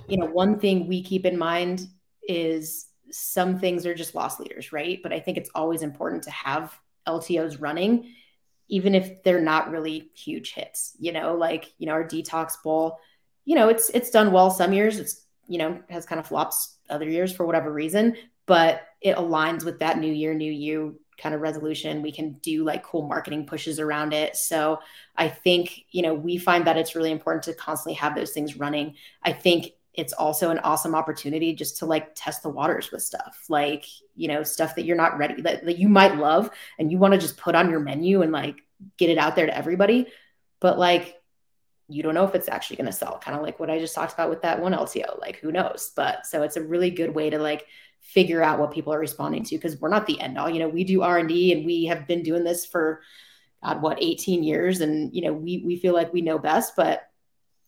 you 0.07 0.17
know 0.17 0.27
one 0.27 0.59
thing 0.59 0.87
we 0.87 1.03
keep 1.03 1.25
in 1.25 1.37
mind 1.37 1.87
is 2.27 2.87
some 3.11 3.59
things 3.59 3.85
are 3.85 3.95
just 3.95 4.15
loss 4.15 4.39
leaders 4.39 4.71
right? 4.71 4.99
But 5.01 5.11
i 5.11 5.19
think 5.19 5.37
it's 5.37 5.49
always 5.55 5.81
important 5.81 6.23
to 6.23 6.31
have 6.31 6.77
ltos 7.07 7.59
running 7.59 8.13
even 8.69 8.95
if 8.95 9.21
they're 9.23 9.41
not 9.41 9.69
really 9.71 10.09
huge 10.13 10.53
hits 10.53 10.95
you 10.99 11.11
know? 11.11 11.35
Like 11.35 11.73
you 11.79 11.87
know 11.87 11.93
our 11.93 12.07
detox 12.07 12.53
bowl 12.63 12.99
you 13.43 13.55
know 13.55 13.69
it's 13.69 13.89
it's 13.89 14.11
done 14.11 14.31
well 14.31 14.51
some 14.51 14.71
years. 14.71 14.99
It's 14.99 15.25
you 15.47 15.57
know 15.57 15.81
has 15.89 16.05
kind 16.05 16.19
of 16.19 16.27
flops 16.27 16.77
other 16.89 17.09
years 17.09 17.35
for 17.35 17.45
whatever 17.45 17.73
reason 17.73 18.15
but 18.45 18.83
it 19.01 19.15
aligns 19.15 19.63
with 19.63 19.79
that 19.79 19.99
new 19.99 20.11
year 20.11 20.33
new 20.33 20.51
you 20.51 20.99
kind 21.17 21.33
of 21.35 21.41
resolution. 21.41 22.01
We 22.01 22.11
can 22.11 22.33
do 22.41 22.63
like 22.63 22.83
cool 22.83 23.07
marketing 23.07 23.45
pushes 23.45 23.79
around 23.79 24.13
it. 24.13 24.35
So 24.35 24.79
I 25.15 25.29
think, 25.29 25.85
you 25.91 26.01
know, 26.01 26.13
we 26.13 26.37
find 26.37 26.67
that 26.67 26.77
it's 26.77 26.95
really 26.95 27.11
important 27.11 27.43
to 27.43 27.53
constantly 27.53 27.95
have 27.95 28.15
those 28.15 28.31
things 28.31 28.57
running. 28.57 28.95
I 29.23 29.33
think 29.33 29.71
it's 29.93 30.13
also 30.13 30.49
an 30.49 30.59
awesome 30.59 30.95
opportunity 30.95 31.53
just 31.53 31.77
to 31.77 31.85
like 31.85 32.15
test 32.15 32.41
the 32.41 32.49
waters 32.49 32.91
with 32.91 33.03
stuff 33.03 33.45
like, 33.47 33.85
you 34.15 34.27
know, 34.27 34.43
stuff 34.43 34.75
that 34.75 34.85
you're 34.85 34.97
not 34.97 35.17
ready 35.17 35.41
that, 35.43 35.65
that 35.65 35.77
you 35.77 35.87
might 35.87 36.17
love 36.17 36.49
and 36.79 36.91
you 36.91 36.97
want 36.97 37.13
to 37.13 37.19
just 37.19 37.37
put 37.37 37.55
on 37.55 37.69
your 37.69 37.79
menu 37.79 38.23
and 38.23 38.31
like 38.31 38.57
get 38.97 39.09
it 39.09 39.19
out 39.19 39.35
there 39.35 39.45
to 39.45 39.55
everybody. 39.55 40.07
But 40.59 40.79
like, 40.79 41.15
you 41.89 42.01
don't 42.03 42.13
know 42.13 42.25
if 42.25 42.35
it's 42.35 42.47
actually 42.47 42.77
going 42.77 42.87
to 42.87 42.93
sell, 42.93 43.19
kind 43.19 43.37
of 43.37 43.43
like 43.43 43.59
what 43.59 43.69
I 43.69 43.79
just 43.79 43.95
talked 43.95 44.13
about 44.13 44.29
with 44.29 44.41
that 44.41 44.61
one 44.61 44.73
LTO. 44.73 45.19
Like, 45.19 45.37
who 45.37 45.51
knows? 45.51 45.91
But 45.95 46.25
so 46.25 46.43
it's 46.43 46.57
a 46.57 46.63
really 46.63 46.89
good 46.89 47.13
way 47.13 47.29
to 47.29 47.39
like 47.39 47.65
figure 48.03 48.43
out 48.43 48.59
what 48.59 48.71
people 48.71 48.93
are 48.93 48.99
responding 48.99 49.43
to 49.43 49.55
because 49.55 49.79
we're 49.79 49.89
not 49.89 50.05
the 50.05 50.19
end 50.19 50.37
all 50.37 50.49
you 50.49 50.59
know 50.59 50.67
we 50.67 50.83
do 50.83 51.01
r&d 51.01 51.53
and 51.53 51.65
we 51.65 51.85
have 51.85 52.05
been 52.05 52.21
doing 52.21 52.43
this 52.43 52.65
for 52.65 53.01
god 53.63 53.81
what 53.81 53.97
18 54.03 54.43
years 54.43 54.81
and 54.81 55.15
you 55.15 55.21
know 55.21 55.31
we 55.31 55.63
we 55.65 55.77
feel 55.77 55.93
like 55.93 56.11
we 56.11 56.21
know 56.21 56.37
best 56.37 56.75
but 56.75 57.09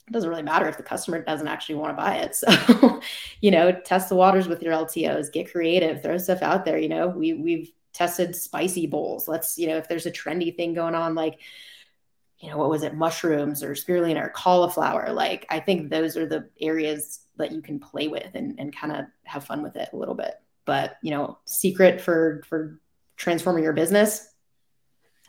it 0.07 0.12
doesn't 0.12 0.29
really 0.29 0.43
matter 0.43 0.67
if 0.67 0.77
the 0.77 0.84
customer 0.84 1.24
doesn't 1.24 1.48
actually 1.48 1.75
want 1.75 1.98
to 1.98 2.03
buy 2.03 2.17
it. 2.17 2.36
So, 2.45 3.01
you 3.41 3.50
know, 3.50 3.72
test 3.72 4.10
the 4.10 4.15
waters 4.15 4.48
with 4.48 4.62
your 4.62 4.72
LTOs, 4.72 5.31
get 5.31 5.51
creative, 5.51 6.03
throw 6.03 6.17
stuff 6.19 6.43
out 6.43 6.63
there. 6.63 6.77
You 6.77 6.89
know, 6.89 7.07
we 7.07 7.34
we've 7.34 7.72
tested 7.91 8.36
spicy 8.36 8.86
bowls. 8.86 9.27
Let's, 9.27 9.57
you 9.57 9.65
know, 9.67 9.77
if 9.77 9.88
there's 9.88 10.05
a 10.05 10.12
trendy 10.12 10.55
thing 10.55 10.75
going 10.75 10.93
on, 10.93 11.15
like, 11.15 11.39
you 12.39 12.50
know, 12.50 12.58
what 12.58 12.70
was 12.70 12.84
it, 12.84 12.94
mushrooms 12.94 13.63
or 13.63 13.72
spirulina 13.72 14.25
or 14.25 14.30
cauliflower? 14.30 15.12
Like, 15.13 15.46
I 15.50 15.60
think 15.60 15.89
those 15.89 16.18
are 16.18 16.25
the 16.25 16.50
areas 16.60 17.20
that 17.38 17.51
you 17.51 17.62
can 17.62 17.80
play 17.80 18.08
with 18.08 18.32
and, 18.34 18.60
and 18.60 18.75
kind 18.75 18.94
of 18.94 19.06
have 19.24 19.46
fun 19.46 19.63
with 19.63 19.75
it 19.75 19.89
a 19.94 19.96
little 19.96 20.15
bit. 20.15 20.36
But, 20.65 20.98
you 21.01 21.12
know, 21.12 21.38
secret 21.46 22.01
for 22.01 22.42
for 22.48 22.80
transforming 23.18 23.63
your 23.63 23.74
business, 23.74 24.27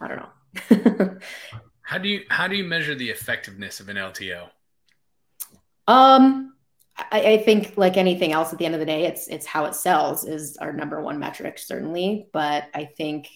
I 0.00 0.08
don't 0.08 0.18
know. 0.18 1.18
how 1.82 1.98
do 1.98 2.08
you 2.08 2.22
how 2.28 2.48
do 2.48 2.56
you 2.56 2.64
measure 2.64 2.94
the 2.94 3.10
effectiveness 3.10 3.80
of 3.80 3.88
an 3.88 3.96
LTO? 3.96 4.48
Um, 5.86 6.54
I, 6.96 7.20
I, 7.20 7.38
think 7.38 7.74
like 7.76 7.96
anything 7.96 8.32
else 8.32 8.52
at 8.52 8.58
the 8.58 8.64
end 8.64 8.74
of 8.74 8.80
the 8.80 8.86
day, 8.86 9.04
it's 9.04 9.28
it's 9.28 9.46
how 9.46 9.66
it 9.66 9.74
sells 9.74 10.24
is 10.24 10.56
our 10.56 10.72
number 10.72 11.00
one 11.00 11.18
metric, 11.18 11.58
certainly. 11.58 12.28
But 12.32 12.64
I 12.74 12.86
think, 12.86 13.28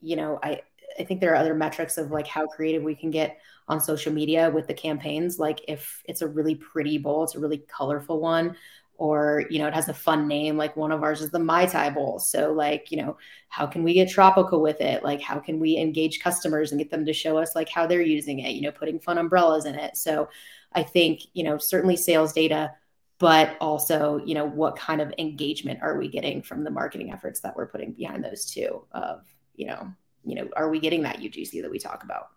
you 0.00 0.16
know, 0.16 0.38
I 0.42 0.62
I 0.98 1.04
think 1.04 1.20
there 1.20 1.32
are 1.32 1.36
other 1.36 1.54
metrics 1.54 1.98
of 1.98 2.10
like 2.10 2.26
how 2.26 2.46
creative 2.46 2.82
we 2.82 2.94
can 2.94 3.10
get 3.10 3.38
on 3.68 3.80
social 3.80 4.12
media 4.12 4.50
with 4.50 4.66
the 4.66 4.74
campaigns. 4.74 5.38
Like 5.38 5.60
if 5.68 6.02
it's 6.04 6.22
a 6.22 6.28
really 6.28 6.56
pretty 6.56 6.98
bowl, 6.98 7.24
it's 7.24 7.36
a 7.36 7.40
really 7.40 7.58
colorful 7.58 8.20
one, 8.20 8.56
or 8.94 9.44
you 9.48 9.58
know, 9.58 9.66
it 9.66 9.74
has 9.74 9.88
a 9.88 9.94
fun 9.94 10.26
name. 10.28 10.56
Like 10.56 10.76
one 10.76 10.92
of 10.92 11.02
ours 11.02 11.22
is 11.22 11.30
the 11.30 11.38
Mai 11.38 11.66
Tai 11.66 11.90
Bowl. 11.90 12.18
So 12.18 12.52
like, 12.52 12.90
you 12.90 12.98
know, 12.98 13.16
how 13.48 13.66
can 13.66 13.82
we 13.82 13.94
get 13.94 14.10
tropical 14.10 14.60
with 14.60 14.80
it? 14.80 15.02
Like 15.02 15.20
how 15.20 15.38
can 15.38 15.58
we 15.60 15.76
engage 15.78 16.20
customers 16.20 16.72
and 16.72 16.78
get 16.78 16.90
them 16.90 17.06
to 17.06 17.12
show 17.12 17.38
us 17.38 17.54
like 17.54 17.68
how 17.68 17.86
they're 17.86 18.02
using 18.02 18.40
it? 18.40 18.50
You 18.50 18.62
know, 18.62 18.72
putting 18.72 18.98
fun 19.00 19.18
umbrellas 19.18 19.64
in 19.64 19.74
it. 19.74 19.96
So 19.96 20.28
I 20.72 20.82
think, 20.82 21.22
you 21.32 21.44
know, 21.44 21.56
certainly 21.56 21.96
sales 21.96 22.32
data, 22.32 22.72
but 23.18 23.56
also, 23.60 24.20
you 24.24 24.34
know, 24.34 24.44
what 24.44 24.76
kind 24.76 25.00
of 25.00 25.12
engagement 25.18 25.80
are 25.82 25.98
we 25.98 26.08
getting 26.08 26.42
from 26.42 26.64
the 26.64 26.70
marketing 26.70 27.12
efforts 27.12 27.40
that 27.40 27.56
we're 27.56 27.66
putting 27.68 27.92
behind 27.92 28.24
those 28.24 28.44
two 28.44 28.84
of, 28.92 29.22
you 29.54 29.66
know, 29.66 29.92
you 30.24 30.34
know, 30.34 30.48
are 30.56 30.68
we 30.68 30.80
getting 30.80 31.02
that 31.02 31.18
UGC 31.18 31.62
that 31.62 31.70
we 31.70 31.78
talk 31.78 32.04
about? 32.04 32.28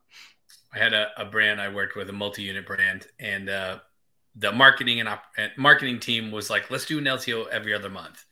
I 0.74 0.80
had 0.80 0.94
a, 0.94 1.10
a 1.18 1.25
brand 1.25 1.62
I 1.62 1.70
worked 1.70 1.96
with, 1.96 2.10
a 2.10 2.13
multi-unit 2.13 2.66
brand, 2.66 3.08
and 3.20 3.50
uh, 3.50 3.80
the 4.36 4.52
marketing 4.52 5.00
and, 5.00 5.10
op- 5.10 5.25
and 5.38 5.52
marketing 5.58 6.00
team 6.00 6.32
was 6.32 6.50
like, 6.50 6.72
let's 6.72 6.86
do 6.86 6.98
an 6.98 7.06
LTO 7.06 7.48
every 7.50 7.74
other 7.74 7.90
month. 7.90 8.25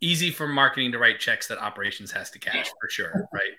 Easy 0.00 0.30
for 0.30 0.46
marketing 0.46 0.92
to 0.92 0.98
write 0.98 1.18
checks 1.18 1.48
that 1.48 1.58
operations 1.58 2.10
has 2.12 2.30
to 2.30 2.38
cash 2.38 2.70
for 2.80 2.88
sure, 2.88 3.28
right? 3.32 3.52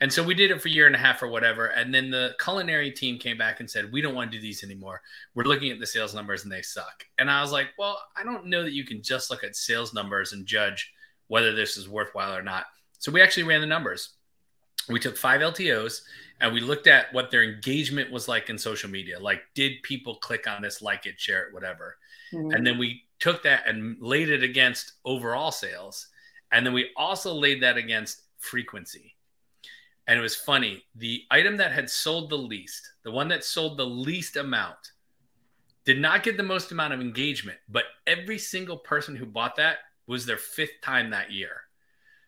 And 0.00 0.12
so 0.12 0.22
we 0.22 0.34
did 0.34 0.50
it 0.50 0.60
for 0.60 0.66
a 0.66 0.70
year 0.70 0.86
and 0.86 0.96
a 0.96 0.98
half 0.98 1.22
or 1.22 1.28
whatever. 1.28 1.66
And 1.66 1.94
then 1.94 2.10
the 2.10 2.34
culinary 2.42 2.90
team 2.90 3.18
came 3.18 3.38
back 3.38 3.60
and 3.60 3.70
said, 3.70 3.92
We 3.92 4.00
don't 4.00 4.16
want 4.16 4.32
to 4.32 4.36
do 4.36 4.42
these 4.42 4.64
anymore. 4.64 5.00
We're 5.34 5.44
looking 5.44 5.70
at 5.70 5.78
the 5.78 5.86
sales 5.86 6.12
numbers 6.12 6.42
and 6.42 6.50
they 6.50 6.60
suck. 6.60 7.04
And 7.18 7.30
I 7.30 7.40
was 7.40 7.52
like, 7.52 7.68
Well, 7.78 8.02
I 8.16 8.24
don't 8.24 8.46
know 8.46 8.64
that 8.64 8.72
you 8.72 8.84
can 8.84 9.00
just 9.00 9.30
look 9.30 9.44
at 9.44 9.54
sales 9.54 9.94
numbers 9.94 10.32
and 10.32 10.44
judge 10.44 10.92
whether 11.28 11.54
this 11.54 11.76
is 11.76 11.88
worthwhile 11.88 12.34
or 12.34 12.42
not. 12.42 12.64
So 12.98 13.12
we 13.12 13.22
actually 13.22 13.44
ran 13.44 13.60
the 13.60 13.66
numbers. 13.68 14.14
We 14.88 14.98
took 14.98 15.16
five 15.16 15.40
LTOs 15.40 16.02
and 16.40 16.52
we 16.52 16.60
looked 16.60 16.86
at 16.86 17.12
what 17.12 17.30
their 17.30 17.42
engagement 17.42 18.10
was 18.10 18.28
like 18.28 18.50
in 18.50 18.58
social 18.58 18.90
media. 18.90 19.18
Like, 19.18 19.42
did 19.54 19.82
people 19.82 20.16
click 20.16 20.48
on 20.48 20.62
this, 20.62 20.82
like 20.82 21.06
it, 21.06 21.20
share 21.20 21.44
it, 21.44 21.54
whatever? 21.54 21.96
Mm-hmm. 22.32 22.52
And 22.52 22.66
then 22.66 22.78
we 22.78 23.02
took 23.18 23.42
that 23.44 23.66
and 23.66 23.96
laid 24.00 24.28
it 24.28 24.42
against 24.42 24.94
overall 25.04 25.52
sales. 25.52 26.08
And 26.50 26.66
then 26.66 26.72
we 26.72 26.90
also 26.96 27.32
laid 27.32 27.62
that 27.62 27.76
against 27.76 28.22
frequency 28.38 29.14
and 30.06 30.18
it 30.18 30.22
was 30.22 30.36
funny. 30.36 30.84
The 30.96 31.24
item 31.30 31.56
that 31.58 31.72
had 31.72 31.88
sold 31.88 32.30
the 32.30 32.38
least, 32.38 32.92
the 33.04 33.12
one 33.12 33.28
that 33.28 33.44
sold 33.44 33.76
the 33.76 33.86
least 33.86 34.36
amount, 34.36 34.92
did 35.84 36.00
not 36.00 36.22
get 36.22 36.36
the 36.36 36.42
most 36.42 36.72
amount 36.72 36.92
of 36.92 37.00
engagement, 37.00 37.58
but 37.68 37.84
every 38.06 38.38
single 38.38 38.76
person 38.76 39.16
who 39.16 39.26
bought 39.26 39.56
that 39.56 39.78
was 40.06 40.26
their 40.26 40.36
fifth 40.36 40.80
time 40.82 41.10
that 41.10 41.32
year. 41.32 41.62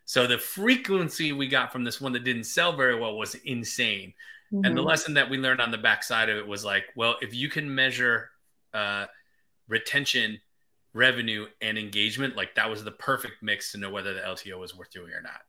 So 0.05 0.27
the 0.27 0.39
frequency 0.39 1.33
we 1.33 1.49
got 1.49 1.73
from 1.73 1.85
this 1.85 2.01
one 2.01 2.13
that 2.13 2.25
didn't 2.25 2.45
sell 2.45 2.77
very 2.77 2.99
well 2.99 3.17
was 3.17 3.35
insane. 3.35 4.13
Mm-hmm. 4.53 4.65
And 4.65 4.77
the 4.77 4.81
mm-hmm. 4.81 4.89
lesson 4.89 5.15
that 5.15 5.31
we 5.31 5.39
learned 5.39 5.61
on 5.61 5.71
the 5.71 5.79
backside 5.79 6.29
of 6.29 6.37
it 6.37 6.47
was 6.47 6.65
like, 6.65 6.85
well, 6.95 7.17
if 7.23 7.35
you 7.35 7.49
can 7.49 7.75
measure 7.75 8.31
uh, 8.73 9.07
retention, 9.69 10.41
revenue, 10.93 11.47
and 11.61 11.79
engagement, 11.79 12.37
like 12.37 12.55
that 12.57 12.69
was 12.69 12.85
the 12.85 12.93
perfect 12.93 13.43
mix 13.43 13.73
to 13.73 13.79
know 13.79 13.91
whether 13.91 14.15
the 14.15 14.21
LTO 14.21 14.59
was 14.59 14.77
worth 14.77 14.91
doing 14.91 15.13
or 15.13 15.23
not. 15.23 15.41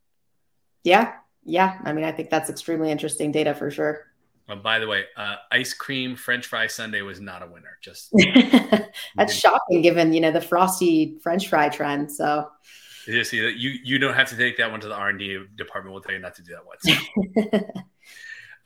Yeah, 0.83 1.13
yeah, 1.43 1.79
I 1.83 1.93
mean, 1.93 2.05
I 2.05 2.11
think 2.11 2.29
that's 2.29 2.49
extremely 2.49 2.91
interesting 2.91 3.31
data 3.31 3.53
for 3.53 3.69
sure. 3.69 4.07
Well, 4.47 4.57
by 4.57 4.79
the 4.79 4.87
way, 4.87 5.05
uh, 5.17 5.35
ice 5.51 5.73
cream 5.73 6.15
French 6.15 6.45
fry 6.45 6.67
Sunday 6.67 7.01
was 7.01 7.19
not 7.19 7.41
a 7.41 7.47
winner. 7.47 7.77
Just 7.81 8.13
that's 9.15 9.33
shocking, 9.33 9.81
given 9.81 10.13
you 10.13 10.21
know 10.21 10.31
the 10.31 10.41
frosty 10.41 11.17
French 11.21 11.49
fry 11.49 11.69
trend. 11.69 12.11
So 12.11 12.47
you 13.07 13.23
see 13.23 13.41
that 13.41 13.57
you 13.57 13.71
you 13.83 13.99
don't 13.99 14.13
have 14.13 14.29
to 14.29 14.37
take 14.37 14.57
that 14.57 14.71
one 14.71 14.79
to 14.81 14.87
the 14.87 14.95
R 14.95 15.09
and 15.09 15.19
D 15.19 15.43
department. 15.55 15.93
We'll 15.93 16.01
tell 16.01 16.13
you 16.13 16.19
not 16.19 16.35
to 16.35 16.43
do 16.43 16.53
that 16.53 16.65
one. 16.65 16.77
So. 16.79 17.59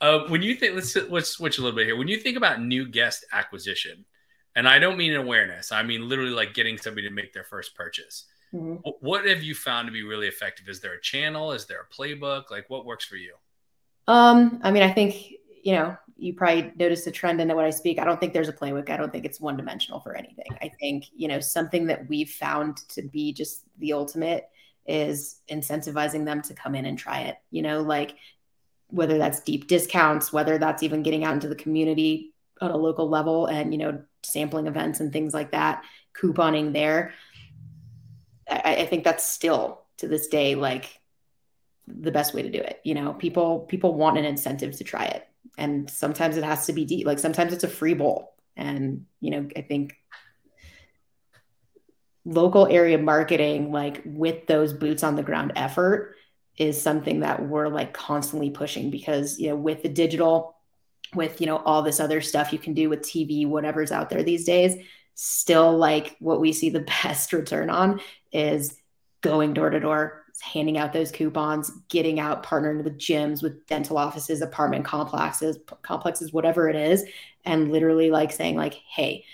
uh, 0.00 0.28
when 0.28 0.42
you 0.42 0.54
think, 0.54 0.74
let's 0.74 0.96
let's 0.96 1.30
switch 1.30 1.58
a 1.58 1.62
little 1.62 1.76
bit 1.76 1.86
here. 1.86 1.96
When 1.96 2.08
you 2.08 2.18
think 2.18 2.36
about 2.36 2.62
new 2.62 2.88
guest 2.88 3.24
acquisition, 3.32 4.04
and 4.56 4.68
I 4.68 4.78
don't 4.78 4.96
mean 4.96 5.14
awareness, 5.14 5.72
I 5.72 5.82
mean 5.82 6.08
literally 6.08 6.32
like 6.32 6.54
getting 6.54 6.78
somebody 6.78 7.08
to 7.08 7.14
make 7.14 7.32
their 7.32 7.44
first 7.44 7.74
purchase. 7.74 8.24
Mm-hmm. 8.52 8.88
What 9.00 9.26
have 9.26 9.42
you 9.42 9.54
found 9.54 9.86
to 9.86 9.92
be 9.92 10.02
really 10.02 10.26
effective? 10.26 10.68
Is 10.68 10.80
there 10.80 10.94
a 10.94 11.00
channel? 11.00 11.52
Is 11.52 11.66
there 11.66 11.80
a 11.80 11.94
playbook? 11.94 12.50
Like 12.50 12.68
what 12.68 12.84
works 12.84 13.04
for 13.04 13.16
you? 13.16 13.34
Um, 14.06 14.60
I 14.64 14.70
mean, 14.72 14.82
I 14.82 14.92
think, 14.92 15.34
you 15.62 15.74
know, 15.74 15.96
you 16.20 16.34
probably 16.34 16.72
noticed 16.76 17.06
a 17.06 17.10
trend 17.10 17.40
in 17.40 17.48
what 17.48 17.64
I 17.64 17.70
speak. 17.70 17.98
I 17.98 18.04
don't 18.04 18.20
think 18.20 18.32
there's 18.32 18.48
a 18.48 18.52
playbook. 18.52 18.90
I 18.90 18.96
don't 18.96 19.10
think 19.10 19.24
it's 19.24 19.40
one 19.40 19.56
dimensional 19.56 20.00
for 20.00 20.14
anything. 20.14 20.46
I 20.60 20.70
think, 20.80 21.06
you 21.14 21.28
know, 21.28 21.40
something 21.40 21.86
that 21.86 22.08
we've 22.08 22.30
found 22.30 22.76
to 22.90 23.02
be 23.02 23.32
just 23.32 23.64
the 23.78 23.92
ultimate 23.94 24.48
is 24.86 25.40
incentivizing 25.50 26.24
them 26.24 26.42
to 26.42 26.54
come 26.54 26.74
in 26.74 26.84
and 26.86 26.98
try 26.98 27.20
it. 27.20 27.36
You 27.50 27.62
know, 27.62 27.80
like 27.80 28.16
whether 28.88 29.18
that's 29.18 29.40
deep 29.40 29.66
discounts, 29.66 30.32
whether 30.32 30.58
that's 30.58 30.82
even 30.82 31.02
getting 31.02 31.24
out 31.24 31.34
into 31.34 31.48
the 31.48 31.54
community 31.54 32.34
on 32.60 32.70
a 32.70 32.76
local 32.76 33.08
level 33.08 33.46
and, 33.46 33.72
you 33.72 33.78
know, 33.78 34.02
sampling 34.22 34.66
events 34.66 35.00
and 35.00 35.12
things 35.12 35.32
like 35.32 35.52
that, 35.52 35.84
couponing 36.14 36.72
there. 36.72 37.14
I, 38.48 38.76
I 38.76 38.86
think 38.86 39.04
that's 39.04 39.24
still 39.24 39.82
to 39.98 40.08
this 40.08 40.26
day 40.26 40.54
like 40.54 41.00
the 41.86 42.10
best 42.10 42.34
way 42.34 42.42
to 42.42 42.50
do 42.50 42.58
it. 42.58 42.80
You 42.84 42.94
know, 42.94 43.14
people 43.14 43.60
people 43.60 43.94
want 43.94 44.18
an 44.18 44.24
incentive 44.24 44.76
to 44.76 44.84
try 44.84 45.04
it, 45.06 45.26
and 45.58 45.90
sometimes 45.90 46.36
it 46.36 46.44
has 46.44 46.66
to 46.66 46.72
be 46.72 46.84
deep. 46.84 47.06
Like 47.06 47.18
sometimes 47.18 47.52
it's 47.52 47.64
a 47.64 47.68
free 47.68 47.94
bowl, 47.94 48.34
and 48.56 49.06
you 49.20 49.30
know, 49.30 49.48
I 49.56 49.62
think 49.62 49.96
local 52.24 52.66
area 52.66 52.98
marketing, 52.98 53.72
like 53.72 54.02
with 54.04 54.46
those 54.46 54.72
boots 54.72 55.02
on 55.02 55.16
the 55.16 55.22
ground 55.22 55.52
effort, 55.56 56.16
is 56.56 56.80
something 56.80 57.20
that 57.20 57.46
we're 57.46 57.68
like 57.68 57.94
constantly 57.94 58.50
pushing 58.50 58.90
because 58.90 59.38
you 59.38 59.48
know, 59.48 59.56
with 59.56 59.82
the 59.82 59.88
digital, 59.88 60.56
with 61.14 61.40
you 61.40 61.46
know 61.46 61.58
all 61.58 61.82
this 61.82 62.00
other 62.00 62.20
stuff 62.20 62.52
you 62.52 62.58
can 62.58 62.74
do 62.74 62.88
with 62.88 63.00
TV, 63.00 63.46
whatever's 63.46 63.92
out 63.92 64.10
there 64.10 64.22
these 64.22 64.44
days, 64.44 64.76
still 65.14 65.76
like 65.76 66.16
what 66.20 66.40
we 66.40 66.52
see 66.52 66.70
the 66.70 66.80
best 67.02 67.32
return 67.32 67.70
on 67.70 68.00
is 68.32 68.76
going 69.22 69.54
door 69.54 69.70
to 69.70 69.80
door, 69.80 70.19
handing 70.40 70.78
out 70.78 70.92
those 70.92 71.10
coupons, 71.12 71.70
getting 71.88 72.18
out, 72.20 72.44
partnering 72.44 72.82
with 72.82 72.98
gyms, 72.98 73.42
with 73.42 73.66
dental 73.66 73.98
offices, 73.98 74.40
apartment 74.40 74.84
complexes, 74.84 75.58
complexes, 75.82 76.32
whatever 76.32 76.68
it 76.68 76.76
is, 76.76 77.04
and 77.44 77.70
literally 77.72 78.10
like 78.10 78.32
saying 78.32 78.56
like, 78.56 78.74
"Hey, 78.74 79.24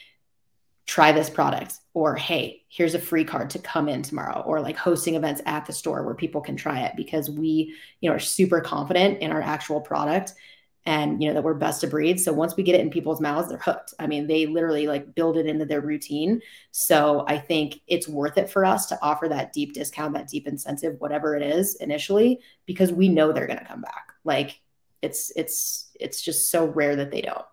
try 0.87 1.13
this 1.13 1.31
product," 1.31 1.75
or 1.95 2.17
"Hey, 2.17 2.63
here's 2.69 2.95
a 2.95 2.99
free 2.99 3.25
card 3.25 3.51
to 3.51 3.59
come 3.59 3.89
in 3.89 4.03
tomorrow," 4.03 4.43
or 4.47 4.61
like 4.61 4.77
hosting 4.77 5.15
events 5.15 5.43
at 5.47 5.67
the 5.67 5.73
store 5.73 6.05
where 6.05 6.15
people 6.15 6.41
can 6.41 6.57
try 6.57 6.81
it 6.81 6.97
because 6.97 7.31
we, 7.31 7.75
you 8.01 8.09
know, 8.09 8.17
are 8.17 8.21
super 8.21 8.61
confident 8.61 9.21
in 9.21 9.33
our 9.33 9.43
actual 9.43 9.81
product 9.81 10.35
and 10.87 11.21
you 11.21 11.29
know 11.29 11.35
that 11.35 11.43
we're 11.43 11.55
best 11.55 11.85
of 11.85 11.91
breed. 11.91 12.19
So 12.19 12.33
once 12.33 12.57
we 12.57 12.63
get 12.63 12.77
it 12.77 12.81
in 12.81 12.91
people's 12.91 13.21
mouths 13.21 13.49
they're 13.49 13.59
hooked. 13.59 13.93
I 13.99 14.07
mean 14.07 14.27
they 14.27 14.47
literally 14.47 14.87
like 14.87 15.15
build 15.15 15.37
it 15.37 15.47
into 15.47 15.67
their 15.67 15.81
routine. 15.81 16.41
So 16.71 17.25
i 17.29 17.37
think 17.39 17.81
it's 17.87 18.09
worth 18.09 18.39
it 18.39 18.49
for 18.49 18.65
us 18.65 18.87
to 18.87 18.99
offer 19.03 19.29
that 19.29 19.53
deep 19.53 19.75
discount 19.75 20.15
that 20.15 20.29
deep 20.29 20.47
incentive 20.47 20.97
whatever 20.99 21.35
it 21.37 21.43
is 21.43 21.75
initially 21.77 22.41
because 22.65 22.93
we 22.93 23.09
know 23.09 23.33
they're 23.33 23.47
going 23.47 23.59
to 23.59 23.65
come 23.65 23.83
back. 23.83 24.13
Like 24.25 24.61
it's 25.03 25.33
it's 25.37 25.91
it's 25.99 26.23
just 26.23 26.51
so 26.51 26.67
rare 26.67 26.97
that 26.97 27.11
they 27.11 27.21
don't. 27.21 27.45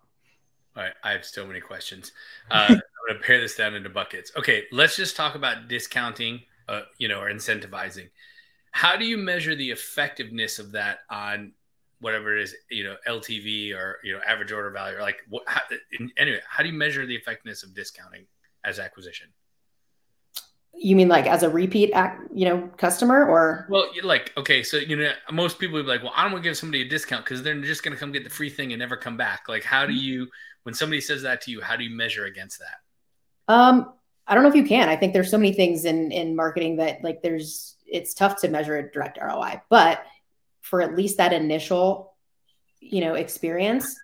All 0.76 0.84
right. 0.84 0.94
I 1.04 1.12
have 1.12 1.26
so 1.26 1.46
many 1.46 1.60
questions. 1.60 2.12
Uh, 2.50 2.66
i'm 2.70 2.82
going 3.08 3.20
to 3.20 3.26
pare 3.26 3.42
this 3.42 3.56
down 3.56 3.74
into 3.76 3.90
buckets. 3.90 4.32
Okay. 4.38 4.64
Let's 4.72 4.96
just 4.96 5.16
talk 5.16 5.36
about 5.36 5.68
discounting 5.68 6.42
uh, 6.70 6.82
you 6.98 7.08
know 7.08 7.20
or 7.20 7.32
incentivizing. 7.32 8.10
How 8.72 8.96
do 8.96 9.06
you 9.06 9.18
measure 9.18 9.56
the 9.56 9.72
effectiveness 9.72 10.58
of 10.58 10.72
that 10.72 11.00
on 11.10 11.54
whatever 12.04 12.38
it 12.38 12.44
is, 12.44 12.56
you 12.70 12.84
know, 12.84 12.96
LTV 13.08 13.76
or 13.76 14.00
you 14.04 14.14
know 14.14 14.20
average 14.28 14.52
order 14.52 14.70
value, 14.70 14.98
or 14.98 15.02
like 15.02 15.18
what? 15.30 15.44
How, 15.48 15.62
anyway, 16.18 16.40
how 16.48 16.64
do 16.64 16.70
you 16.70 16.76
measure 16.76 17.06
the 17.06 17.16
effectiveness 17.16 17.64
of 17.64 17.74
discounting 17.74 18.26
as 18.64 18.80
acquisition? 18.80 19.28
You 20.76 20.96
mean 20.96 21.08
like 21.08 21.28
as 21.28 21.44
a 21.44 21.50
repeat, 21.50 21.92
you 22.34 22.46
know, 22.46 22.68
customer 22.78 23.28
or? 23.28 23.68
Well, 23.70 23.90
like 24.04 24.34
okay, 24.38 24.64
so 24.64 24.78
you 24.78 24.96
know, 24.96 25.12
most 25.32 25.60
people 25.60 25.76
would 25.76 25.84
be 25.84 25.90
like, 25.90 26.04
well, 26.04 26.14
I 26.16 26.24
don't 26.24 26.32
want 26.32 26.44
to 26.44 26.50
give 26.50 26.58
somebody 26.58 26.82
a 26.82 26.90
discount 26.90 27.26
because 27.26 27.44
they're 27.44 27.60
just 27.62 27.84
going 27.84 27.96
to 27.96 28.00
come 28.00 28.12
get 28.12 28.24
the 28.24 28.30
free 28.30 28.50
thing 28.50 28.74
and 28.74 28.80
never 28.80 28.98
come 28.98 29.18
back. 29.18 29.48
Like, 29.48 29.64
how 29.64 29.86
do 29.86 29.94
mm-hmm. 29.94 30.04
you? 30.04 30.28
when 30.64 30.74
somebody 30.74 31.02
says 31.02 31.22
that 31.22 31.42
to 31.42 31.52
you, 31.52 31.62
how 31.62 31.76
do 31.76 31.84
you 31.84 31.96
measure 31.96 32.26
against 32.26 32.60
that? 32.60 33.54
Um, 33.54 33.94
I 34.26 34.34
don't 34.34 34.44
know 34.44 34.50
if 34.50 34.56
you 34.56 34.66
can. 34.66 34.90
I 34.90 34.96
think 34.96 35.14
there's 35.14 35.30
so 35.30 35.38
many 35.38 35.54
things 35.54 35.86
in 35.86 36.12
in 36.12 36.36
marketing 36.36 36.78
that 36.78 37.04
like 37.04 37.22
there's 37.22 37.76
it's 37.86 38.14
tough 38.14 38.38
to 38.42 38.48
measure 38.48 38.78
a 38.78 38.92
direct 38.92 39.20
ROI, 39.22 39.62
but 39.70 40.06
for 40.64 40.82
at 40.82 40.96
least 40.96 41.18
that 41.18 41.34
initial, 41.34 42.16
you 42.80 43.02
know, 43.02 43.14
experience, 43.16 43.96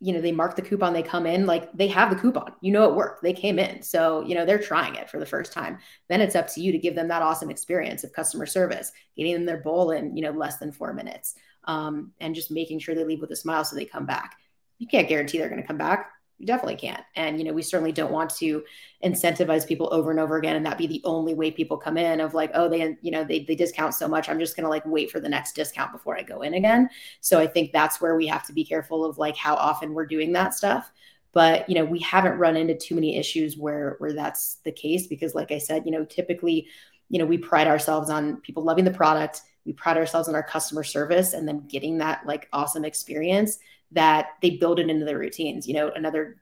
you 0.00 0.12
know, 0.12 0.20
they 0.20 0.32
mark 0.32 0.54
the 0.54 0.62
coupon, 0.62 0.92
they 0.92 1.02
come 1.02 1.26
in, 1.26 1.46
like 1.46 1.72
they 1.72 1.88
have 1.88 2.10
the 2.10 2.16
coupon, 2.16 2.52
you 2.60 2.70
know, 2.70 2.84
it 2.84 2.94
worked, 2.94 3.22
they 3.22 3.32
came 3.32 3.58
in. 3.58 3.82
So, 3.82 4.22
you 4.22 4.34
know, 4.34 4.46
they're 4.46 4.58
trying 4.58 4.94
it 4.94 5.10
for 5.10 5.18
the 5.18 5.26
first 5.26 5.52
time. 5.52 5.78
Then 6.08 6.20
it's 6.20 6.36
up 6.36 6.46
to 6.54 6.60
you 6.60 6.70
to 6.72 6.78
give 6.78 6.94
them 6.94 7.08
that 7.08 7.22
awesome 7.22 7.50
experience 7.50 8.04
of 8.04 8.12
customer 8.12 8.46
service, 8.46 8.92
getting 9.16 9.34
them 9.34 9.46
their 9.46 9.62
bowl 9.62 9.90
in, 9.90 10.16
you 10.16 10.22
know, 10.22 10.30
less 10.30 10.58
than 10.58 10.70
four 10.70 10.92
minutes, 10.92 11.34
um, 11.64 12.12
and 12.20 12.34
just 12.34 12.50
making 12.50 12.78
sure 12.78 12.94
they 12.94 13.04
leave 13.04 13.20
with 13.20 13.32
a 13.32 13.36
smile 13.36 13.64
so 13.64 13.74
they 13.74 13.84
come 13.84 14.06
back. 14.06 14.36
You 14.78 14.86
can't 14.86 15.08
guarantee 15.08 15.38
they're 15.38 15.48
going 15.48 15.62
to 15.62 15.66
come 15.66 15.78
back 15.78 16.12
you 16.38 16.46
definitely 16.46 16.76
can't. 16.76 17.02
And, 17.14 17.38
you 17.38 17.44
know, 17.44 17.52
we 17.52 17.62
certainly 17.62 17.92
don't 17.92 18.12
want 18.12 18.30
to 18.36 18.62
incentivize 19.02 19.66
people 19.66 19.88
over 19.90 20.10
and 20.10 20.20
over 20.20 20.36
again 20.36 20.56
and 20.56 20.66
that 20.66 20.76
be 20.76 20.86
the 20.86 21.00
only 21.04 21.34
way 21.34 21.50
people 21.50 21.78
come 21.78 21.96
in 21.96 22.20
of 22.20 22.34
like, 22.34 22.50
oh, 22.54 22.68
they, 22.68 22.96
you 23.00 23.10
know, 23.10 23.24
they, 23.24 23.40
they 23.40 23.54
discount 23.54 23.94
so 23.94 24.06
much. 24.06 24.28
I'm 24.28 24.38
just 24.38 24.54
going 24.54 24.64
to 24.64 24.70
like 24.70 24.84
wait 24.84 25.10
for 25.10 25.18
the 25.18 25.28
next 25.28 25.54
discount 25.54 25.92
before 25.92 26.16
I 26.16 26.22
go 26.22 26.42
in 26.42 26.54
again. 26.54 26.90
So 27.20 27.40
I 27.40 27.46
think 27.46 27.72
that's 27.72 28.00
where 28.00 28.16
we 28.16 28.26
have 28.26 28.46
to 28.46 28.52
be 28.52 28.64
careful 28.64 29.04
of 29.04 29.16
like 29.16 29.36
how 29.36 29.54
often 29.54 29.94
we're 29.94 30.06
doing 30.06 30.32
that 30.32 30.52
stuff. 30.52 30.90
But, 31.32 31.68
you 31.68 31.74
know, 31.74 31.84
we 31.84 32.00
haven't 32.00 32.38
run 32.38 32.56
into 32.56 32.74
too 32.74 32.94
many 32.94 33.16
issues 33.16 33.56
where, 33.56 33.96
where 33.98 34.12
that's 34.12 34.56
the 34.64 34.72
case 34.72 35.06
because 35.06 35.34
like 35.34 35.52
I 35.52 35.58
said, 35.58 35.84
you 35.86 35.92
know, 35.92 36.04
typically, 36.04 36.68
you 37.08 37.18
know, 37.18 37.26
we 37.26 37.38
pride 37.38 37.66
ourselves 37.66 38.10
on 38.10 38.40
people 38.40 38.62
loving 38.62 38.84
the 38.84 38.90
product. 38.90 39.42
We 39.64 39.72
pride 39.72 39.96
ourselves 39.96 40.28
on 40.28 40.34
our 40.34 40.42
customer 40.42 40.84
service 40.84 41.32
and 41.32 41.46
then 41.46 41.66
getting 41.66 41.98
that 41.98 42.26
like 42.26 42.48
awesome 42.52 42.84
experience 42.84 43.58
that 43.92 44.30
they 44.42 44.50
build 44.50 44.78
it 44.78 44.90
into 44.90 45.04
their 45.04 45.18
routines. 45.18 45.66
You 45.66 45.74
know, 45.74 45.90
another 45.94 46.36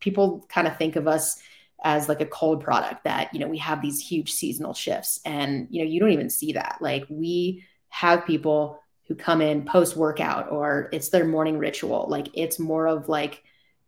people 0.00 0.46
kind 0.48 0.66
of 0.66 0.76
think 0.76 0.96
of 0.96 1.06
us 1.06 1.40
as 1.84 2.08
like 2.08 2.20
a 2.20 2.26
cold 2.26 2.62
product 2.62 3.04
that, 3.04 3.32
you 3.32 3.40
know, 3.40 3.48
we 3.48 3.58
have 3.58 3.82
these 3.82 4.00
huge 4.00 4.32
seasonal 4.32 4.74
shifts 4.74 5.20
and, 5.24 5.68
you 5.70 5.82
know, 5.82 5.90
you 5.90 6.00
don't 6.00 6.12
even 6.12 6.30
see 6.30 6.52
that. 6.52 6.78
Like 6.80 7.04
we 7.08 7.64
have 7.88 8.26
people 8.26 8.80
who 9.06 9.14
come 9.14 9.40
in 9.40 9.64
post 9.64 9.96
workout 9.96 10.50
or 10.50 10.88
it's 10.92 11.10
their 11.10 11.24
morning 11.24 11.58
ritual. 11.58 12.06
Like 12.08 12.28
it's 12.34 12.58
more 12.58 12.86
of 12.86 13.08
like, 13.08 13.42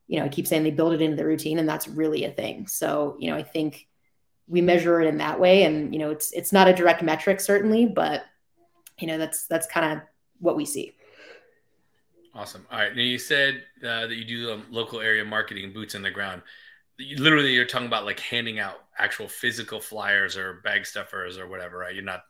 you 0.07 0.19
know, 0.19 0.27
I 0.27 0.29
keep 0.29 0.47
saying 0.47 0.63
they 0.63 0.71
build 0.71 0.93
it 0.93 1.03
into 1.03 1.17
the 1.17 1.25
routine 1.25 1.59
and 1.59 1.69
that's 1.69 1.89
really 1.89 2.25
a 2.25 2.31
thing. 2.31 2.67
So, 2.67 3.17
you 3.19 3.31
know, 3.31 3.37
I 3.37 3.43
think 3.43 3.89
we 4.47 4.61
measure 4.61 5.01
it 5.01 5.09
in 5.09 5.19
that 5.19 5.41
way 5.41 5.65
and, 5.65 5.93
you 5.93 5.99
know, 5.99 6.11
it's 6.11 6.33
it's 6.33 6.53
not 6.53 6.69
a 6.69 6.75
direct 6.75 7.03
metric 7.03 7.41
certainly, 7.41 7.87
but 7.87 8.25
you 8.99 9.07
know, 9.07 9.19
that's 9.19 9.47
that's 9.47 9.67
kind 9.67 9.99
of 9.99 10.07
what 10.41 10.57
we 10.57 10.65
see. 10.65 10.95
Awesome. 12.39 12.65
All 12.71 12.79
right. 12.79 12.95
Now 12.95 13.03
you 13.03 13.19
said 13.19 13.65
uh, 13.83 14.07
that 14.07 14.15
you 14.15 14.25
do 14.25 14.63
local 14.71 15.01
area 15.01 15.25
marketing, 15.25 15.73
boots 15.73 15.97
on 15.97 16.03
the 16.03 16.11
ground. 16.13 16.43
You, 16.97 17.17
literally, 17.17 17.53
you're 17.53 17.65
talking 17.65 17.89
about 17.89 18.05
like 18.05 18.21
handing 18.21 18.61
out 18.61 18.85
actual 18.97 19.27
physical 19.27 19.81
flyers 19.81 20.37
or 20.37 20.61
bag 20.63 20.87
stuffers 20.87 21.37
or 21.37 21.49
whatever, 21.49 21.79
right? 21.79 21.93
You're 21.93 22.05
not. 22.05 22.23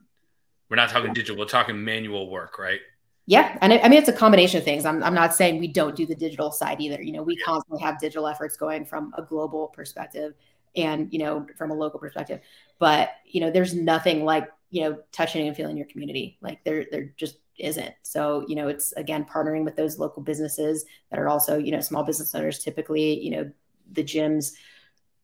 We're 0.70 0.76
not 0.76 0.88
talking 0.88 1.12
digital. 1.12 1.38
We're 1.38 1.44
talking 1.44 1.84
manual 1.84 2.30
work, 2.30 2.58
right? 2.58 2.80
Yeah, 3.26 3.58
and 3.60 3.74
I, 3.74 3.80
I 3.80 3.88
mean 3.90 3.98
it's 3.98 4.08
a 4.08 4.14
combination 4.14 4.56
of 4.56 4.64
things. 4.64 4.86
I'm 4.86 5.02
I'm 5.02 5.12
not 5.12 5.34
saying 5.34 5.60
we 5.60 5.68
don't 5.68 5.94
do 5.94 6.06
the 6.06 6.14
digital 6.14 6.52
side 6.52 6.80
either. 6.80 7.02
You 7.02 7.12
know, 7.12 7.22
we 7.22 7.36
constantly 7.36 7.82
have 7.82 7.98
digital 7.98 8.26
efforts 8.26 8.56
going 8.56 8.86
from 8.86 9.12
a 9.18 9.22
global 9.22 9.68
perspective 9.68 10.32
and 10.74 11.12
you 11.12 11.18
know 11.18 11.46
from 11.58 11.70
a 11.70 11.74
local 11.74 12.00
perspective. 12.00 12.40
But 12.78 13.10
you 13.26 13.42
know, 13.42 13.50
there's 13.50 13.74
nothing 13.74 14.24
like 14.24 14.48
you 14.70 14.84
know 14.84 15.00
touching 15.12 15.46
and 15.46 15.54
feeling 15.54 15.76
your 15.76 15.86
community. 15.86 16.38
Like 16.40 16.64
there 16.64 16.86
there 16.90 17.12
just 17.18 17.36
isn't. 17.58 17.94
So, 18.02 18.44
you 18.48 18.54
know, 18.54 18.68
it's 18.68 18.92
again 18.92 19.24
partnering 19.24 19.64
with 19.64 19.76
those 19.76 19.98
local 19.98 20.22
businesses 20.22 20.84
that 21.10 21.18
are 21.18 21.28
also, 21.28 21.58
you 21.58 21.72
know, 21.72 21.80
small 21.80 22.04
business 22.04 22.34
owners, 22.34 22.58
typically, 22.58 23.20
you 23.20 23.30
know, 23.30 23.50
the 23.92 24.04
gyms, 24.04 24.52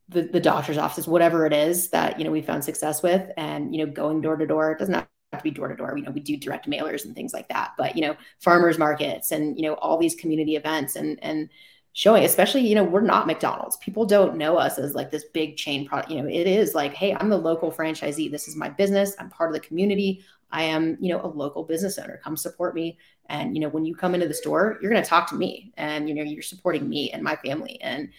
the, 0.08 0.22
the 0.22 0.40
doctor's 0.40 0.78
offices, 0.78 1.08
whatever 1.08 1.46
it 1.46 1.52
is 1.52 1.88
that, 1.90 2.18
you 2.18 2.24
know, 2.24 2.30
we 2.30 2.42
found 2.42 2.64
success 2.64 3.02
with. 3.02 3.30
And, 3.36 3.74
you 3.74 3.84
know, 3.84 3.92
going 3.92 4.20
door 4.20 4.36
to 4.36 4.46
door, 4.46 4.72
it 4.72 4.78
doesn't 4.78 4.94
have 4.94 5.06
to 5.32 5.42
be 5.42 5.50
door 5.50 5.68
to 5.68 5.76
door. 5.76 5.96
You 5.96 6.04
know, 6.04 6.10
we 6.10 6.20
do 6.20 6.36
direct 6.36 6.68
mailers 6.68 7.04
and 7.04 7.14
things 7.14 7.32
like 7.32 7.48
that, 7.48 7.72
but, 7.78 7.96
you 7.96 8.02
know, 8.02 8.16
farmers 8.40 8.78
markets 8.78 9.32
and, 9.32 9.56
you 9.56 9.62
know, 9.62 9.74
all 9.74 9.98
these 9.98 10.14
community 10.14 10.56
events 10.56 10.96
and, 10.96 11.18
and, 11.22 11.48
showing 11.94 12.24
especially 12.24 12.66
you 12.66 12.74
know 12.74 12.84
we're 12.84 13.00
not 13.00 13.26
mcdonald's. 13.26 13.76
People 13.78 14.04
don't 14.04 14.36
know 14.36 14.56
us 14.56 14.78
as 14.78 14.94
like 14.94 15.10
this 15.10 15.24
big 15.32 15.56
chain 15.56 15.86
product. 15.86 16.10
You 16.10 16.20
know 16.20 16.28
it 16.28 16.46
is 16.46 16.74
like 16.74 16.92
hey 16.92 17.14
i'm 17.14 17.30
the 17.30 17.38
local 17.38 17.72
franchisee. 17.72 18.30
This 18.30 18.48
is 18.48 18.56
my 18.56 18.68
business. 18.68 19.14
I'm 19.18 19.30
part 19.30 19.48
of 19.48 19.54
the 19.54 19.66
community 19.66 20.24
I 20.54 20.62
am, 20.62 20.96
you 21.00 21.12
know, 21.12 21.20
a 21.20 21.26
local 21.26 21.64
business 21.64 21.98
owner. 21.98 22.20
Come 22.22 22.36
support 22.36 22.76
me. 22.76 22.96
And, 23.26 23.56
you 23.56 23.60
know, 23.60 23.68
when 23.68 23.84
you 23.84 23.96
come 23.96 24.14
into 24.14 24.28
the 24.28 24.34
store, 24.34 24.78
you're 24.80 24.90
going 24.90 25.02
to 25.02 25.08
talk 25.08 25.28
to 25.30 25.34
me 25.34 25.72
and, 25.76 26.08
you 26.08 26.14
know, 26.14 26.22
you're 26.22 26.42
supporting 26.42 26.88
me 26.88 27.10
and 27.10 27.24
my 27.24 27.34
family. 27.34 27.80
And, 27.80 28.10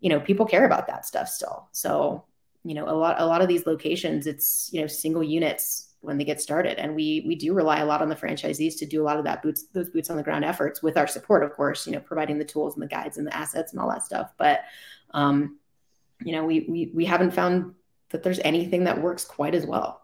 you 0.00 0.08
know, 0.08 0.18
people 0.18 0.46
care 0.46 0.64
about 0.64 0.86
that 0.86 1.04
stuff 1.04 1.28
still. 1.28 1.68
So, 1.72 2.24
you 2.64 2.72
know, 2.72 2.88
a 2.88 2.96
lot, 2.96 3.20
a 3.20 3.26
lot 3.26 3.42
of 3.42 3.48
these 3.48 3.66
locations, 3.66 4.26
it's, 4.26 4.70
you 4.72 4.80
know, 4.80 4.86
single 4.86 5.22
units 5.22 5.90
when 6.00 6.16
they 6.16 6.24
get 6.24 6.40
started. 6.40 6.78
And 6.78 6.94
we, 6.94 7.24
we 7.26 7.34
do 7.34 7.52
rely 7.52 7.80
a 7.80 7.86
lot 7.86 8.00
on 8.00 8.08
the 8.08 8.16
franchisees 8.16 8.78
to 8.78 8.86
do 8.86 9.02
a 9.02 9.04
lot 9.04 9.18
of 9.18 9.24
that 9.24 9.42
boots, 9.42 9.64
those 9.74 9.90
boots 9.90 10.08
on 10.08 10.16
the 10.16 10.22
ground 10.22 10.46
efforts 10.46 10.82
with 10.82 10.96
our 10.96 11.06
support, 11.06 11.44
of 11.44 11.52
course, 11.52 11.86
you 11.86 11.92
know, 11.92 12.00
providing 12.00 12.38
the 12.38 12.44
tools 12.44 12.74
and 12.74 12.82
the 12.82 12.88
guides 12.88 13.18
and 13.18 13.26
the 13.26 13.36
assets 13.36 13.72
and 13.72 13.80
all 13.80 13.90
that 13.90 14.02
stuff. 14.02 14.32
But, 14.38 14.62
um, 15.12 15.58
you 16.24 16.32
know, 16.32 16.46
we, 16.46 16.64
we, 16.68 16.90
we 16.94 17.04
haven't 17.04 17.32
found 17.32 17.74
that 18.08 18.22
there's 18.22 18.40
anything 18.40 18.84
that 18.84 19.02
works 19.02 19.24
quite 19.26 19.54
as 19.54 19.66
well. 19.66 20.01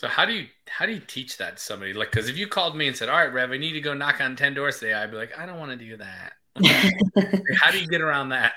So 0.00 0.08
how 0.08 0.24
do 0.24 0.32
you 0.32 0.46
how 0.66 0.86
do 0.86 0.92
you 0.92 1.00
teach 1.06 1.36
that 1.36 1.58
to 1.58 1.62
somebody? 1.62 1.92
Like, 1.92 2.10
because 2.10 2.30
if 2.30 2.38
you 2.38 2.48
called 2.48 2.74
me 2.74 2.88
and 2.88 2.96
said, 2.96 3.10
"All 3.10 3.18
right, 3.18 3.30
Rev, 3.30 3.50
I 3.50 3.58
need 3.58 3.74
to 3.74 3.82
go 3.82 3.92
knock 3.92 4.18
on 4.22 4.34
ten 4.34 4.54
doors 4.54 4.78
today," 4.78 4.94
I'd 4.94 5.10
be 5.10 5.18
like, 5.18 5.38
"I 5.38 5.44
don't 5.44 5.58
want 5.58 5.72
to 5.72 5.76
do 5.76 5.98
that." 5.98 6.32
how 7.60 7.70
do 7.70 7.78
you 7.78 7.86
get 7.86 8.00
around 8.00 8.30
that? 8.30 8.54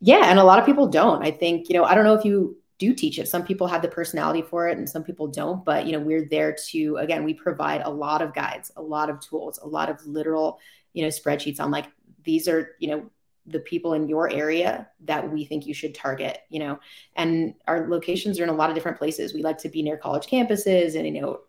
Yeah, 0.00 0.30
and 0.30 0.38
a 0.38 0.44
lot 0.44 0.60
of 0.60 0.66
people 0.66 0.86
don't. 0.86 1.24
I 1.24 1.32
think 1.32 1.68
you 1.68 1.74
know 1.74 1.82
I 1.82 1.96
don't 1.96 2.04
know 2.04 2.14
if 2.14 2.24
you 2.24 2.56
do 2.78 2.94
teach 2.94 3.18
it. 3.18 3.26
Some 3.26 3.42
people 3.42 3.66
have 3.66 3.82
the 3.82 3.88
personality 3.88 4.42
for 4.42 4.68
it, 4.68 4.78
and 4.78 4.88
some 4.88 5.02
people 5.02 5.26
don't. 5.26 5.64
But 5.64 5.86
you 5.86 5.92
know, 5.92 5.98
we're 5.98 6.28
there 6.28 6.56
to 6.68 6.98
again, 6.98 7.24
we 7.24 7.34
provide 7.34 7.82
a 7.82 7.90
lot 7.90 8.22
of 8.22 8.32
guides, 8.32 8.70
a 8.76 8.82
lot 8.82 9.10
of 9.10 9.18
tools, 9.18 9.58
a 9.60 9.66
lot 9.66 9.90
of 9.90 10.06
literal 10.06 10.60
you 10.92 11.02
know 11.02 11.08
spreadsheets 11.08 11.58
on 11.58 11.72
like 11.72 11.86
these 12.22 12.46
are 12.46 12.76
you 12.78 12.90
know 12.90 13.10
the 13.50 13.60
people 13.60 13.94
in 13.94 14.08
your 14.08 14.30
area 14.30 14.88
that 15.00 15.30
we 15.30 15.44
think 15.44 15.66
you 15.66 15.74
should 15.74 15.94
target 15.94 16.38
you 16.48 16.58
know? 16.58 16.78
And 17.16 17.54
our 17.66 17.88
locations 17.88 18.38
are 18.40 18.44
in 18.44 18.48
a 18.48 18.54
lot 18.54 18.70
of 18.70 18.74
different 18.74 18.98
places. 18.98 19.34
We 19.34 19.42
like 19.42 19.58
to 19.58 19.68
be 19.68 19.82
near 19.82 19.96
college 19.96 20.26
campuses 20.26 20.96
and 20.96 21.06
you 21.06 21.20
know 21.20 21.40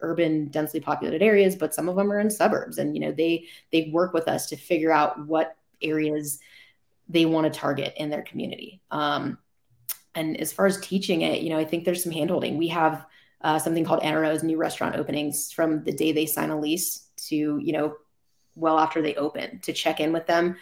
urban 0.00 0.48
densely 0.48 0.80
populated 0.80 1.22
areas 1.22 1.56
but 1.56 1.72
some 1.72 1.88
of 1.88 1.96
them 1.96 2.12
are 2.12 2.20
in 2.20 2.28
suburbs 2.28 2.76
and 2.76 2.94
you 2.94 3.00
know 3.00 3.12
they 3.12 3.46
they 3.72 3.88
work 3.92 4.12
with 4.12 4.28
us 4.28 4.46
to 4.46 4.56
figure 4.56 4.92
out 4.92 5.24
what 5.26 5.56
areas 5.80 6.40
they 7.08 7.26
want 7.26 7.50
to 7.50 7.58
target 7.58 7.94
in 7.96 8.10
their 8.10 8.22
community. 8.22 8.80
Um, 8.90 9.38
and 10.14 10.40
as 10.40 10.52
far 10.52 10.66
as 10.66 10.80
teaching 10.80 11.22
it 11.22 11.42
you 11.42 11.50
know 11.50 11.58
i 11.58 11.64
think 11.64 11.84
there's 11.84 12.02
some 12.02 12.12
handholding. 12.12 12.56
We 12.56 12.68
have 12.68 13.06
uh, 13.40 13.58
something 13.58 13.84
called 13.84 14.00
NRO's 14.00 14.42
new 14.42 14.56
restaurant 14.56 14.96
openings 14.96 15.52
from 15.52 15.84
the 15.84 15.92
day 15.92 16.12
they 16.12 16.24
sign 16.24 16.50
a 16.50 16.58
lease 16.58 17.08
to 17.28 17.58
you 17.58 17.72
know 17.72 17.94
well 18.54 18.78
after 18.78 19.02
they 19.02 19.14
open 19.16 19.60
to 19.60 19.72
check 19.72 20.00
in 20.00 20.12
with 20.12 20.26
them 20.26 20.56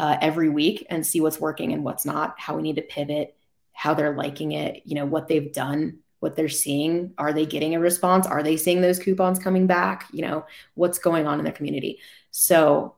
uh, 0.00 0.16
every 0.22 0.48
week 0.48 0.86
and 0.88 1.06
see 1.06 1.20
what's 1.20 1.38
working 1.38 1.74
and 1.74 1.84
what's 1.84 2.06
not, 2.06 2.34
how 2.40 2.56
we 2.56 2.62
need 2.62 2.76
to 2.76 2.82
pivot, 2.82 3.36
how 3.74 3.92
they're 3.92 4.16
liking 4.16 4.52
it, 4.52 4.80
you 4.86 4.94
know, 4.94 5.04
what 5.04 5.28
they've 5.28 5.52
done, 5.52 5.98
what 6.20 6.36
they're 6.36 6.48
seeing. 6.48 7.12
Are 7.18 7.34
they 7.34 7.44
getting 7.44 7.74
a 7.74 7.80
response? 7.80 8.26
Are 8.26 8.42
they 8.42 8.56
seeing 8.56 8.80
those 8.80 8.98
coupons 8.98 9.38
coming 9.38 9.66
back? 9.66 10.06
You 10.10 10.22
know, 10.22 10.46
what's 10.72 10.98
going 10.98 11.26
on 11.26 11.38
in 11.38 11.44
their 11.44 11.52
community? 11.52 11.98
So, 12.30 12.94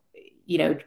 you 0.47 0.59
know, 0.59 0.79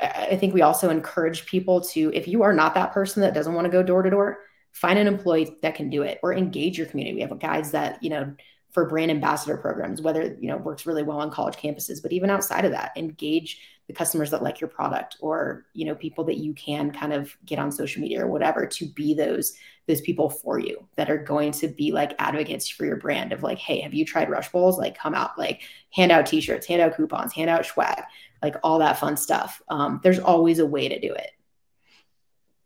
I 0.00 0.36
think 0.36 0.54
we 0.54 0.62
also 0.62 0.88
encourage 0.88 1.46
people 1.46 1.80
to, 1.80 2.12
if 2.14 2.28
you 2.28 2.44
are 2.44 2.52
not 2.52 2.74
that 2.74 2.92
person 2.92 3.22
that 3.22 3.34
doesn't 3.34 3.54
want 3.54 3.64
to 3.64 3.72
go 3.72 3.82
door 3.82 4.04
to 4.04 4.10
door, 4.10 4.38
find 4.70 5.00
an 5.00 5.08
employee 5.08 5.56
that 5.62 5.74
can 5.74 5.90
do 5.90 6.02
it 6.02 6.20
or 6.22 6.32
engage 6.32 6.78
your 6.78 6.86
community. 6.86 7.16
We 7.16 7.22
have 7.22 7.36
guides 7.40 7.72
that, 7.72 8.00
you 8.04 8.10
know, 8.10 8.36
for 8.70 8.86
brand 8.86 9.10
ambassador 9.10 9.56
programs, 9.56 10.00
whether, 10.00 10.36
you 10.38 10.48
know, 10.48 10.58
works 10.58 10.86
really 10.86 11.02
well 11.02 11.18
on 11.18 11.32
college 11.32 11.56
campuses, 11.56 12.00
but 12.00 12.12
even 12.12 12.30
outside 12.30 12.64
of 12.64 12.70
that, 12.70 12.92
engage 12.96 13.60
the 13.86 13.92
customers 13.92 14.30
that 14.30 14.42
like 14.42 14.60
your 14.60 14.68
product 14.68 15.16
or 15.20 15.66
you 15.72 15.84
know 15.84 15.94
people 15.94 16.24
that 16.24 16.38
you 16.38 16.52
can 16.54 16.90
kind 16.90 17.12
of 17.12 17.36
get 17.44 17.58
on 17.58 17.70
social 17.70 18.02
media 18.02 18.22
or 18.22 18.26
whatever 18.26 18.66
to 18.66 18.86
be 18.86 19.14
those 19.14 19.54
those 19.86 20.00
people 20.00 20.28
for 20.28 20.58
you 20.58 20.86
that 20.96 21.10
are 21.10 21.18
going 21.18 21.52
to 21.52 21.68
be 21.68 21.92
like 21.92 22.14
advocates 22.18 22.68
for 22.68 22.84
your 22.84 22.96
brand 22.96 23.32
of 23.32 23.42
like 23.42 23.58
hey 23.58 23.80
have 23.80 23.94
you 23.94 24.04
tried 24.04 24.28
rush 24.28 24.50
bowls 24.50 24.78
like 24.78 24.98
come 24.98 25.14
out 25.14 25.38
like 25.38 25.62
hand 25.92 26.10
out 26.10 26.26
t-shirts 26.26 26.66
hand 26.66 26.82
out 26.82 26.96
coupons 26.96 27.32
hand 27.32 27.50
out 27.50 27.64
swag 27.64 28.02
like 28.42 28.56
all 28.62 28.78
that 28.78 28.98
fun 28.98 29.16
stuff 29.16 29.62
um, 29.68 30.00
there's 30.02 30.18
always 30.18 30.58
a 30.58 30.66
way 30.66 30.88
to 30.88 31.00
do 31.00 31.12
it 31.12 31.30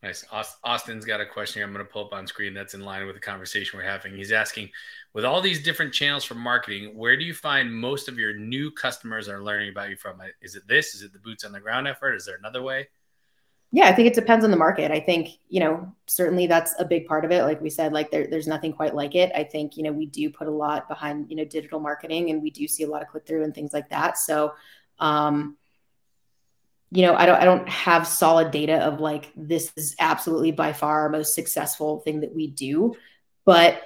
Nice. 0.03 0.25
Austin's 0.65 1.05
got 1.05 1.21
a 1.21 1.27
question 1.27 1.61
here. 1.61 1.67
I'm 1.67 1.75
going 1.75 1.85
to 1.85 1.93
pull 1.93 2.07
up 2.07 2.15
on 2.15 2.27
screen 2.27 2.55
that's 2.55 2.73
in 2.73 2.81
line 2.81 3.05
with 3.05 3.17
the 3.17 3.21
conversation 3.21 3.79
we're 3.79 3.85
having. 3.85 4.17
He's 4.17 4.33
asking, 4.33 4.71
with 5.13 5.25
all 5.25 5.41
these 5.41 5.63
different 5.63 5.93
channels 5.93 6.25
for 6.25 6.35
marketing, 6.35 6.97
where 6.97 7.17
do 7.17 7.25
you 7.25 7.35
find 7.35 7.75
most 7.75 8.09
of 8.09 8.19
your 8.19 8.37
new 8.37 8.71
customers 8.71 9.29
are 9.29 9.43
learning 9.43 9.71
about 9.71 9.91
you 9.91 9.97
from? 9.97 10.21
Is 10.41 10.55
it 10.55 10.69
this? 10.69 10.95
Is 10.95 11.03
it 11.03 11.13
the 11.13 11.19
boots 11.19 11.45
on 11.45 11.53
the 11.53 11.61
ground 11.61 11.89
effort? 11.89 12.15
Is 12.15 12.27
there 12.27 12.37
another 12.37 12.63
way? 12.63 12.89
Yeah, 13.73 13.89
I 13.89 13.93
think 13.93 14.09
it 14.09 14.15
depends 14.15 14.45
on 14.45 14.51
the 14.51 14.57
market. 14.57 14.91
I 14.91 14.99
think, 14.99 15.29
you 15.49 15.61
know, 15.61 15.93
certainly 16.07 16.49
that's 16.49 16.75
a 16.81 16.85
big 16.85 17.07
part 17.07 17.25
of 17.25 17.31
it. 17.31 17.45
Like 17.45 17.61
we 17.61 17.71
said, 17.71 17.93
like 17.93 18.11
there, 18.11 18.27
there's 18.27 18.49
nothing 18.49 18.73
quite 18.73 18.97
like 18.97 19.15
it. 19.15 19.31
I 19.35 19.45
think, 19.45 19.77
you 19.77 19.85
know, 19.85 19.93
we 19.93 20.07
do 20.07 20.29
put 20.29 20.49
a 20.49 20.53
lot 20.53 20.89
behind, 20.89 21.31
you 21.31 21.37
know, 21.37 21.45
digital 21.45 21.79
marketing 21.79 22.31
and 22.31 22.43
we 22.43 22.51
do 22.51 22.67
see 22.67 22.83
a 22.83 22.89
lot 22.89 23.03
of 23.03 23.09
click 23.09 23.27
through 23.27 23.45
and 23.45 23.55
things 23.55 23.73
like 23.73 23.89
that. 23.91 24.19
So, 24.19 24.55
um, 24.99 25.57
you 26.91 27.03
know, 27.03 27.15
I 27.15 27.27
don't 27.27 27.37
I 27.37 27.45
don't 27.45 27.69
have 27.69 28.07
solid 28.07 28.51
data 28.51 28.79
of 28.79 29.01
like 29.01 29.33
this 29.37 29.73
is 29.77 29.95
absolutely 30.01 30.51
by 30.51 30.73
far 30.73 31.03
our 31.03 31.09
most 31.09 31.35
successful 31.35 32.01
thing 32.01 32.21
that 32.21 32.35
we 32.35 32.49
do, 32.49 32.97
but 33.45 33.81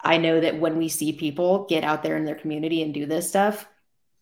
I 0.00 0.18
know 0.18 0.40
that 0.40 0.60
when 0.60 0.76
we 0.78 0.88
see 0.88 1.12
people 1.12 1.66
get 1.66 1.84
out 1.84 2.02
there 2.02 2.16
in 2.16 2.24
their 2.24 2.34
community 2.34 2.82
and 2.82 2.92
do 2.92 3.06
this 3.06 3.28
stuff, 3.28 3.66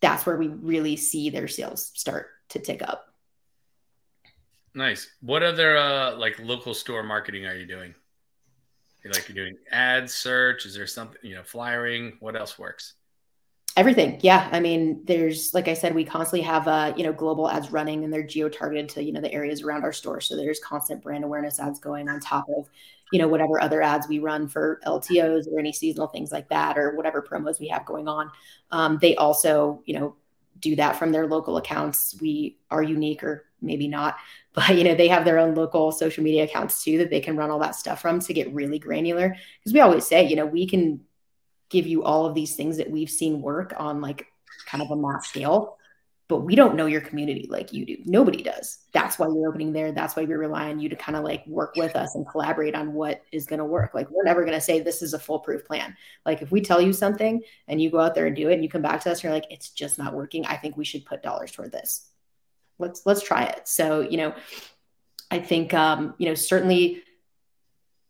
that's 0.01 0.27
where 0.27 0.37
we 0.37 0.49
really 0.49 0.97
see 0.97 1.31
their 1.31 1.49
sales 1.49 1.91
start 1.95 2.29
to 2.51 2.59
tick 2.59 2.83
up. 2.83 3.07
Nice. 4.75 5.09
What 5.21 5.43
other 5.43 5.77
uh 5.77 6.17
like 6.17 6.39
local 6.39 6.75
store 6.75 7.03
marketing 7.03 7.47
are 7.47 7.57
you 7.57 7.67
doing? 7.67 7.95
Like 9.05 9.29
you're 9.29 9.45
doing 9.45 9.59
ad 9.71 10.09
search? 10.09 10.65
Is 10.65 10.75
there 10.75 10.87
something, 10.87 11.19
you 11.23 11.35
know, 11.35 11.43
flyering? 11.43 12.17
What 12.21 12.37
else 12.37 12.59
works? 12.59 12.95
Everything. 13.77 14.19
Yeah. 14.23 14.49
I 14.51 14.61
mean, 14.61 15.03
there's, 15.05 15.53
like 15.53 15.69
I 15.69 15.75
said, 15.75 15.95
we 15.95 16.05
constantly 16.05 16.43
have, 16.43 16.67
uh, 16.69 16.95
you 16.97 17.05
know, 17.05 17.13
global 17.13 17.51
ads 17.51 17.71
running 17.71 18.05
and 18.05 18.13
they're 18.13 18.23
geo 18.23 18.49
targeted 18.49 18.89
to, 18.91 19.03
you 19.03 19.13
know, 19.13 19.21
the 19.21 19.33
areas 19.33 19.63
around 19.63 19.83
our 19.83 19.93
store. 19.93 20.21
So 20.21 20.37
there's 20.37 20.61
constant 20.61 21.03
brand 21.03 21.25
awareness 21.25 21.61
ads 21.61 21.81
going 21.81 22.09
on 22.09 22.21
top 22.21 22.47
of, 22.57 22.69
you 23.13 23.19
know, 23.19 23.29
whatever 23.29 23.61
other 23.61 23.83
ads 23.83 24.09
we 24.09 24.19
run 24.19 24.49
for 24.49 24.81
LTOs 24.87 25.47
or 25.51 25.59
any 25.59 25.73
seasonal 25.73 26.09
things 26.09 26.33
like 26.33 26.49
that, 26.49 26.79
or 26.79 26.97
whatever 26.97 27.23
promos 27.23 27.61
we 27.61 27.69
have 27.69 27.87
going 27.87 28.09
on. 28.09 28.31
Um, 28.71 28.99
they 29.01 29.17
also, 29.17 29.83
you 29.85 29.99
know, 29.99 30.17
do 30.59 30.77
that 30.77 30.97
from 30.97 31.13
their 31.13 31.27
local 31.27 31.57
accounts. 31.57 32.17
We 32.21 32.59
are 32.71 32.83
unique 32.83 33.23
or 33.23 33.47
maybe 33.61 33.89
not, 33.89 34.17
but 34.53 34.77
you 34.77 34.85
know, 34.85 34.95
they 34.95 35.09
have 35.09 35.25
their 35.25 35.39
own 35.39 35.55
local 35.55 35.93
social 35.93 36.25
media 36.25 36.45
accounts 36.45 36.83
too 36.83 36.99
that 36.99 37.11
they 37.11 37.21
can 37.21 37.37
run 37.37 37.51
all 37.51 37.59
that 37.61 37.75
stuff 37.75 38.01
from 38.01 38.21
to 38.21 38.35
get 38.35 38.53
really 38.53 38.79
granular. 38.79 39.37
Because 39.61 39.73
we 39.73 39.81
always 39.81 40.07
say, 40.07 40.27
you 40.27 40.37
know, 40.37 40.47
we 40.47 40.67
can 40.67 41.01
give 41.69 41.87
you 41.87 42.05
all 42.05 42.27
of 42.27 42.35
these 42.35 42.55
things 42.55 42.77
that 42.77 42.91
we've 42.91 43.11
seen 43.11 43.43
work 43.43 43.75
on 43.77 44.01
like 44.01 44.27
kind 44.67 44.83
of 44.83 44.91
a 44.91 44.97
mass 44.97 45.29
scale 45.29 45.79
but 46.27 46.39
we 46.39 46.55
don't 46.55 46.75
know 46.75 46.87
your 46.87 47.03
community 47.03 47.47
like 47.51 47.73
you 47.73 47.85
do. 47.85 47.99
Nobody 48.07 48.43
does. 48.43 48.79
That's 48.93 49.19
why 49.19 49.27
you're 49.27 49.49
opening 49.49 49.73
there. 49.73 49.93
That's 49.93 50.17
why 50.17 50.25
we 50.25 50.35
rely 50.35 50.71
on 50.71 50.81
you 50.81 50.89
to 50.89 50.97
kind 50.97 51.17
of 51.17 51.25
like 51.25 51.47
work 51.47 51.77
with 51.77 51.97
us 51.97 52.15
and 52.15 52.27
collaborate 52.27 52.75
on 52.75 52.95
what 52.95 53.23
is 53.31 53.45
going 53.45 53.59
to 53.59 53.65
work. 53.65 53.93
Like 53.93 54.11
we're 54.11 54.25
never 54.25 54.41
going 54.41 54.55
to 54.55 54.61
say 54.61 54.81
this 54.81 55.03
is 55.03 55.13
a 55.13 55.19
foolproof 55.19 55.67
plan. 55.67 55.95
Like 56.25 56.41
if 56.41 56.51
we 56.51 56.63
tell 56.63 56.81
you 56.81 56.95
something 56.95 57.43
and 57.69 57.81
you 57.81 57.91
go 57.91 58.01
out 58.01 58.15
there 58.15 58.27
and 58.27 58.35
do 58.35 58.49
it 58.49 58.55
and 58.55 58.63
you 58.63 58.71
come 58.71 58.83
back 58.83 59.03
to 59.03 59.11
us 59.11 59.19
and 59.19 59.25
you're 59.25 59.33
like 59.33 59.51
it's 59.51 59.71
just 59.71 59.99
not 59.99 60.15
working. 60.15 60.47
I 60.47 60.57
think 60.57 60.77
we 60.77 60.85
should 60.85 61.05
put 61.05 61.23
dollars 61.23 61.53
toward 61.53 61.73
this. 61.73 62.09
Let's 62.79 63.05
let's 63.05 63.23
try 63.23 63.45
it. 63.45 63.69
So 63.69 64.01
you 64.01 64.17
know 64.17 64.35
i 65.31 65.39
think 65.39 65.73
um 65.73 66.15
you 66.19 66.27
know 66.27 66.35
certainly 66.35 67.03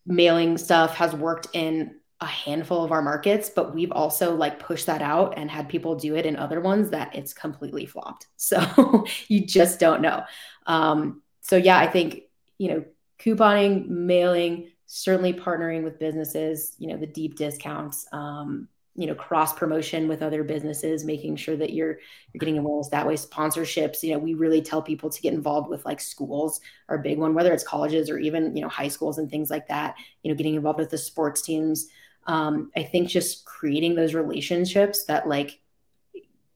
mailing 0.06 0.58
stuff 0.58 0.94
has 0.96 1.14
worked 1.14 1.48
in 1.52 1.94
a 2.20 2.26
handful 2.26 2.84
of 2.84 2.92
our 2.92 3.02
markets, 3.02 3.50
but 3.50 3.74
we've 3.74 3.92
also 3.92 4.34
like 4.34 4.58
pushed 4.58 4.86
that 4.86 5.02
out 5.02 5.34
and 5.36 5.50
had 5.50 5.68
people 5.68 5.94
do 5.96 6.14
it 6.14 6.26
in 6.26 6.36
other 6.36 6.60
ones 6.60 6.90
that 6.90 7.14
it's 7.14 7.32
completely 7.32 7.86
flopped. 7.86 8.26
So 8.36 9.06
you 9.28 9.46
just 9.46 9.80
don't 9.80 10.02
know. 10.02 10.22
Um, 10.66 11.22
so 11.40 11.56
yeah, 11.56 11.78
I 11.78 11.86
think, 11.86 12.22
you 12.58 12.68
know, 12.68 12.84
couponing, 13.18 13.88
mailing, 13.88 14.70
certainly 14.86 15.32
partnering 15.32 15.82
with 15.82 15.98
businesses, 15.98 16.74
you 16.78 16.88
know, 16.88 16.96
the 16.96 17.06
deep 17.06 17.36
discounts, 17.36 18.06
um, 18.12 18.68
you 18.96 19.06
know, 19.06 19.14
cross 19.14 19.52
promotion 19.52 20.06
with 20.06 20.22
other 20.22 20.44
businesses, 20.44 21.04
making 21.04 21.36
sure 21.36 21.56
that 21.56 21.72
you're 21.72 21.98
you're 22.32 22.38
getting 22.38 22.58
awareness 22.58 22.90
that 22.90 23.06
way. 23.06 23.14
Sponsorships, 23.14 24.02
you 24.02 24.12
know, 24.12 24.18
we 24.18 24.34
really 24.34 24.62
tell 24.62 24.82
people 24.82 25.10
to 25.10 25.20
get 25.20 25.34
involved 25.34 25.68
with 25.68 25.84
like 25.84 26.00
schools 26.00 26.60
are 26.88 26.96
a 26.96 27.02
big 27.02 27.18
one, 27.18 27.34
whether 27.34 27.52
it's 27.52 27.64
colleges 27.64 28.08
or 28.08 28.18
even 28.18 28.54
you 28.54 28.62
know 28.62 28.68
high 28.68 28.88
schools 28.88 29.18
and 29.18 29.28
things 29.28 29.50
like 29.50 29.66
that. 29.68 29.96
You 30.22 30.30
know, 30.30 30.36
getting 30.36 30.54
involved 30.54 30.78
with 30.78 30.90
the 30.90 30.98
sports 30.98 31.42
teams 31.42 31.88
um, 32.26 32.70
I 32.76 32.82
think 32.82 33.08
just 33.08 33.44
creating 33.44 33.94
those 33.94 34.14
relationships 34.14 35.04
that 35.04 35.28
like, 35.28 35.60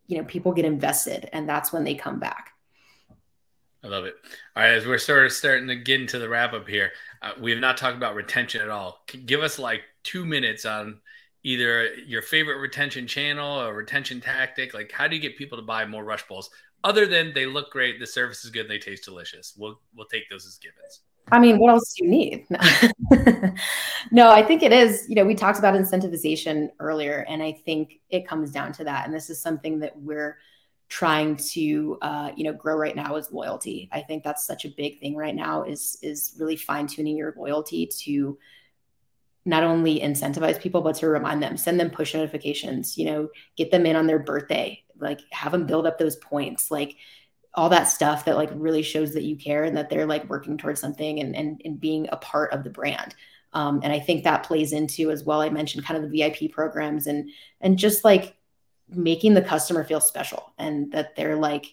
you 0.07 0.19
know, 0.19 0.25
people 0.25 0.53
get 0.53 0.65
invested 0.65 1.29
and 1.33 1.49
that's 1.49 1.73
when 1.73 1.85
they 1.85 1.95
come 1.95 2.19
back. 2.19 2.53
I 3.85 3.89
love 3.89 4.05
it. 4.07 4.15
All 4.57 4.63
right, 4.63 4.73
as 4.73 4.87
we're 4.87 4.99
sort 4.99 5.25
of 5.25 5.33
starting 5.33 5.69
to 5.69 5.77
get 5.77 6.01
into 6.01 6.19
the 6.19 6.29
wrap 6.29 6.53
up 6.53 6.69
here, 6.69 6.91
uh, 7.23 7.33
we 7.41 7.53
have 7.53 7.61
not 7.61 7.77
talked 7.77 7.97
about 7.97 8.17
retention 8.17 8.61
at 8.61 8.71
all. 8.71 9.05
Give 9.25 9.41
us 9.41 9.59
like 9.59 9.83
two 10.03 10.25
minutes 10.25 10.65
on 10.65 11.01
either 11.45 11.95
your 11.95 12.23
favorite 12.23 12.59
retention 12.59 13.07
channel 13.07 13.61
or 13.61 13.75
retention 13.75 14.21
tactic. 14.21 14.75
Like, 14.75 14.91
how 14.91 15.07
do 15.07 15.15
you 15.15 15.23
get 15.23 15.39
people 15.39 15.57
to 15.59 15.63
buy 15.63 15.85
more 15.85 16.05
Rush 16.05 16.27
Bowls? 16.27 16.51
Other 16.83 17.07
than 17.07 17.33
they 17.33 17.47
look 17.47 17.71
great, 17.71 18.01
the 18.01 18.07
service 18.07 18.45
is 18.45 18.51
good, 18.51 18.63
and 18.63 18.71
they 18.71 18.79
taste 18.79 19.05
delicious. 19.05 19.55
We'll 19.57 19.81
we'll 19.95 20.07
take 20.07 20.29
those 20.29 20.47
as 20.47 20.59
givens. 20.59 21.01
I 21.31 21.39
mean, 21.39 21.59
what 21.59 21.71
else 21.71 21.95
do 21.95 22.05
you 22.05 22.11
need? 22.11 22.47
no, 24.11 24.31
I 24.31 24.43
think 24.43 24.63
it 24.63 24.73
is, 24.73 25.07
you 25.09 25.15
know, 25.15 25.25
we 25.25 25.35
talked 25.35 25.59
about 25.59 25.75
incentivization 25.75 26.71
earlier, 26.81 27.25
and 27.29 27.43
I 27.43 27.53
think 27.53 28.01
it 28.11 28.27
comes 28.27 28.51
down 28.51 28.73
to 28.75 28.85
that. 28.85 29.07
And 29.07 29.15
this 29.15 29.31
is 29.31 29.41
something 29.41 29.79
that 29.81 29.99
we're 30.01 30.39
trying 30.89 31.37
to 31.37 31.99
uh, 32.01 32.31
you 32.35 32.45
know 32.45 32.53
grow 32.53 32.77
right 32.77 32.97
now 32.97 33.17
is 33.17 33.31
loyalty. 33.31 33.89
I 33.93 34.01
think 34.01 34.25
that's 34.25 34.47
such 34.47 34.65
a 34.65 34.71
big 34.71 35.01
thing 35.01 35.17
right 35.17 35.35
now 35.35 35.65
is 35.65 35.99
is 36.03 36.35
really 36.39 36.57
fine 36.57 36.87
tuning 36.87 37.17
your 37.17 37.35
loyalty 37.37 37.87
to 38.05 38.39
not 39.45 39.63
only 39.65 40.01
incentivize 40.01 40.61
people 40.61 40.83
but 40.83 40.97
to 40.97 41.09
remind 41.09 41.43
them 41.43 41.57
send 41.57 41.81
them 41.81 41.89
push 41.89 42.13
notifications 42.13 42.99
you 42.99 43.07
know 43.07 43.29
get 43.57 43.71
them 43.71 43.87
in 43.87 43.97
on 43.97 44.07
their 44.07 44.19
birthday 44.19 44.83
like 44.99 45.21
have 45.31 45.53
them 45.53 45.65
build 45.65 45.87
up 45.87 45.97
those 45.97 46.17
points 46.17 46.71
like 46.71 46.97
all 47.59 47.69
that 47.69 47.85
stuff 47.85 48.25
that 48.25 48.37
like 48.37 48.51
really 48.55 48.83
shows 48.83 49.13
that 49.15 49.25
you 49.25 49.35
care 49.37 49.65
and 49.65 49.77
that 49.77 49.91
they're 49.91 50.07
like 50.07 50.29
working 50.31 50.57
towards 50.57 50.81
something 50.81 51.19
and 51.19 51.35
and, 51.35 51.61
and 51.65 51.81
being 51.81 52.09
a 52.13 52.17
part 52.17 52.53
of 52.53 52.63
the 52.63 52.71
brand. 52.71 53.15
Um, 53.55 53.81
and 53.83 53.91
i 53.91 53.99
think 53.99 54.25
that 54.25 54.43
plays 54.43 54.75
into 54.75 55.11
as 55.11 55.25
well 55.25 55.41
i 55.41 55.49
mentioned 55.49 55.87
kind 55.87 55.97
of 55.97 56.11
the 56.11 56.19
vip 56.19 56.53
programs 56.53 57.07
and 57.07 57.31
and 57.63 57.79
just 57.79 58.05
like 58.05 58.37
making 58.91 59.33
the 59.33 59.41
customer 59.41 59.85
feel 59.85 60.03
special 60.03 60.53
and 60.59 60.93
that 60.93 61.17
they're 61.17 61.35
like 61.35 61.65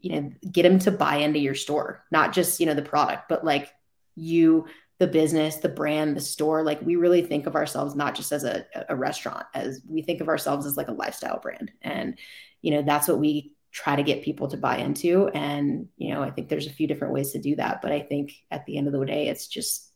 you 0.00 0.10
know 0.10 0.32
get 0.50 0.62
them 0.62 0.78
to 0.78 0.90
buy 0.90 1.16
into 1.16 1.38
your 1.38 1.54
store 1.54 2.02
not 2.10 2.32
just 2.32 2.60
you 2.60 2.64
know 2.64 2.72
the 2.72 2.80
product 2.80 3.28
but 3.28 3.44
like 3.44 3.74
you 4.14 4.64
the 4.98 5.06
business 5.06 5.56
the 5.56 5.68
brand 5.68 6.16
the 6.16 6.20
store. 6.20 6.62
Like 6.62 6.80
we 6.82 6.96
really 6.96 7.22
think 7.22 7.46
of 7.46 7.54
ourselves 7.54 7.94
not 7.94 8.14
just 8.14 8.32
as 8.32 8.44
a, 8.44 8.64
a 8.88 8.96
restaurant 8.96 9.46
as 9.54 9.82
we 9.86 10.02
think 10.02 10.20
of 10.20 10.28
ourselves 10.28 10.66
as 10.66 10.76
like 10.76 10.88
a 10.88 10.92
lifestyle 10.92 11.38
brand. 11.38 11.72
And 11.82 12.18
you 12.62 12.70
know 12.72 12.82
that's 12.82 13.08
what 13.08 13.18
we 13.18 13.52
try 13.76 13.94
to 13.94 14.02
get 14.02 14.22
people 14.22 14.48
to 14.48 14.56
buy 14.56 14.78
into. 14.78 15.28
And, 15.28 15.88
you 15.98 16.14
know, 16.14 16.22
I 16.22 16.30
think 16.30 16.48
there's 16.48 16.66
a 16.66 16.72
few 16.72 16.86
different 16.86 17.12
ways 17.12 17.32
to 17.32 17.38
do 17.38 17.56
that. 17.56 17.82
But 17.82 17.92
I 17.92 18.00
think 18.00 18.32
at 18.50 18.64
the 18.64 18.78
end 18.78 18.86
of 18.86 18.94
the 18.94 19.04
day, 19.04 19.28
it's 19.28 19.46
just 19.46 19.92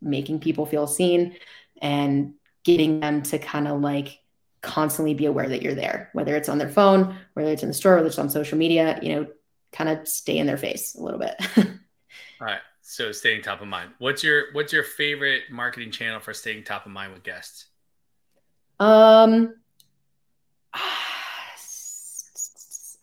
making 0.00 0.38
people 0.38 0.66
feel 0.66 0.86
seen 0.86 1.34
and 1.82 2.34
getting 2.62 3.00
them 3.00 3.22
to 3.22 3.40
kind 3.40 3.66
of 3.66 3.80
like 3.80 4.20
constantly 4.62 5.14
be 5.14 5.26
aware 5.26 5.48
that 5.48 5.62
you're 5.62 5.74
there, 5.74 6.10
whether 6.12 6.36
it's 6.36 6.48
on 6.48 6.58
their 6.58 6.68
phone, 6.68 7.16
whether 7.32 7.50
it's 7.50 7.64
in 7.64 7.68
the 7.68 7.74
store, 7.74 7.96
whether 7.96 8.06
it's 8.06 8.20
on 8.20 8.30
social 8.30 8.56
media, 8.56 9.00
you 9.02 9.16
know, 9.16 9.26
kind 9.72 9.90
of 9.90 10.06
stay 10.06 10.38
in 10.38 10.46
their 10.46 10.56
face 10.56 10.94
a 10.94 11.02
little 11.02 11.18
bit. 11.18 11.34
All 11.58 12.46
right. 12.46 12.60
So 12.82 13.10
staying 13.10 13.42
top 13.42 13.62
of 13.62 13.66
mind. 13.66 13.90
What's 13.98 14.22
your 14.22 14.52
what's 14.52 14.72
your 14.72 14.84
favorite 14.84 15.50
marketing 15.50 15.90
channel 15.90 16.20
for 16.20 16.32
staying 16.32 16.62
top 16.62 16.86
of 16.86 16.92
mind 16.92 17.12
with 17.12 17.24
guests? 17.24 17.66
Um 18.78 19.54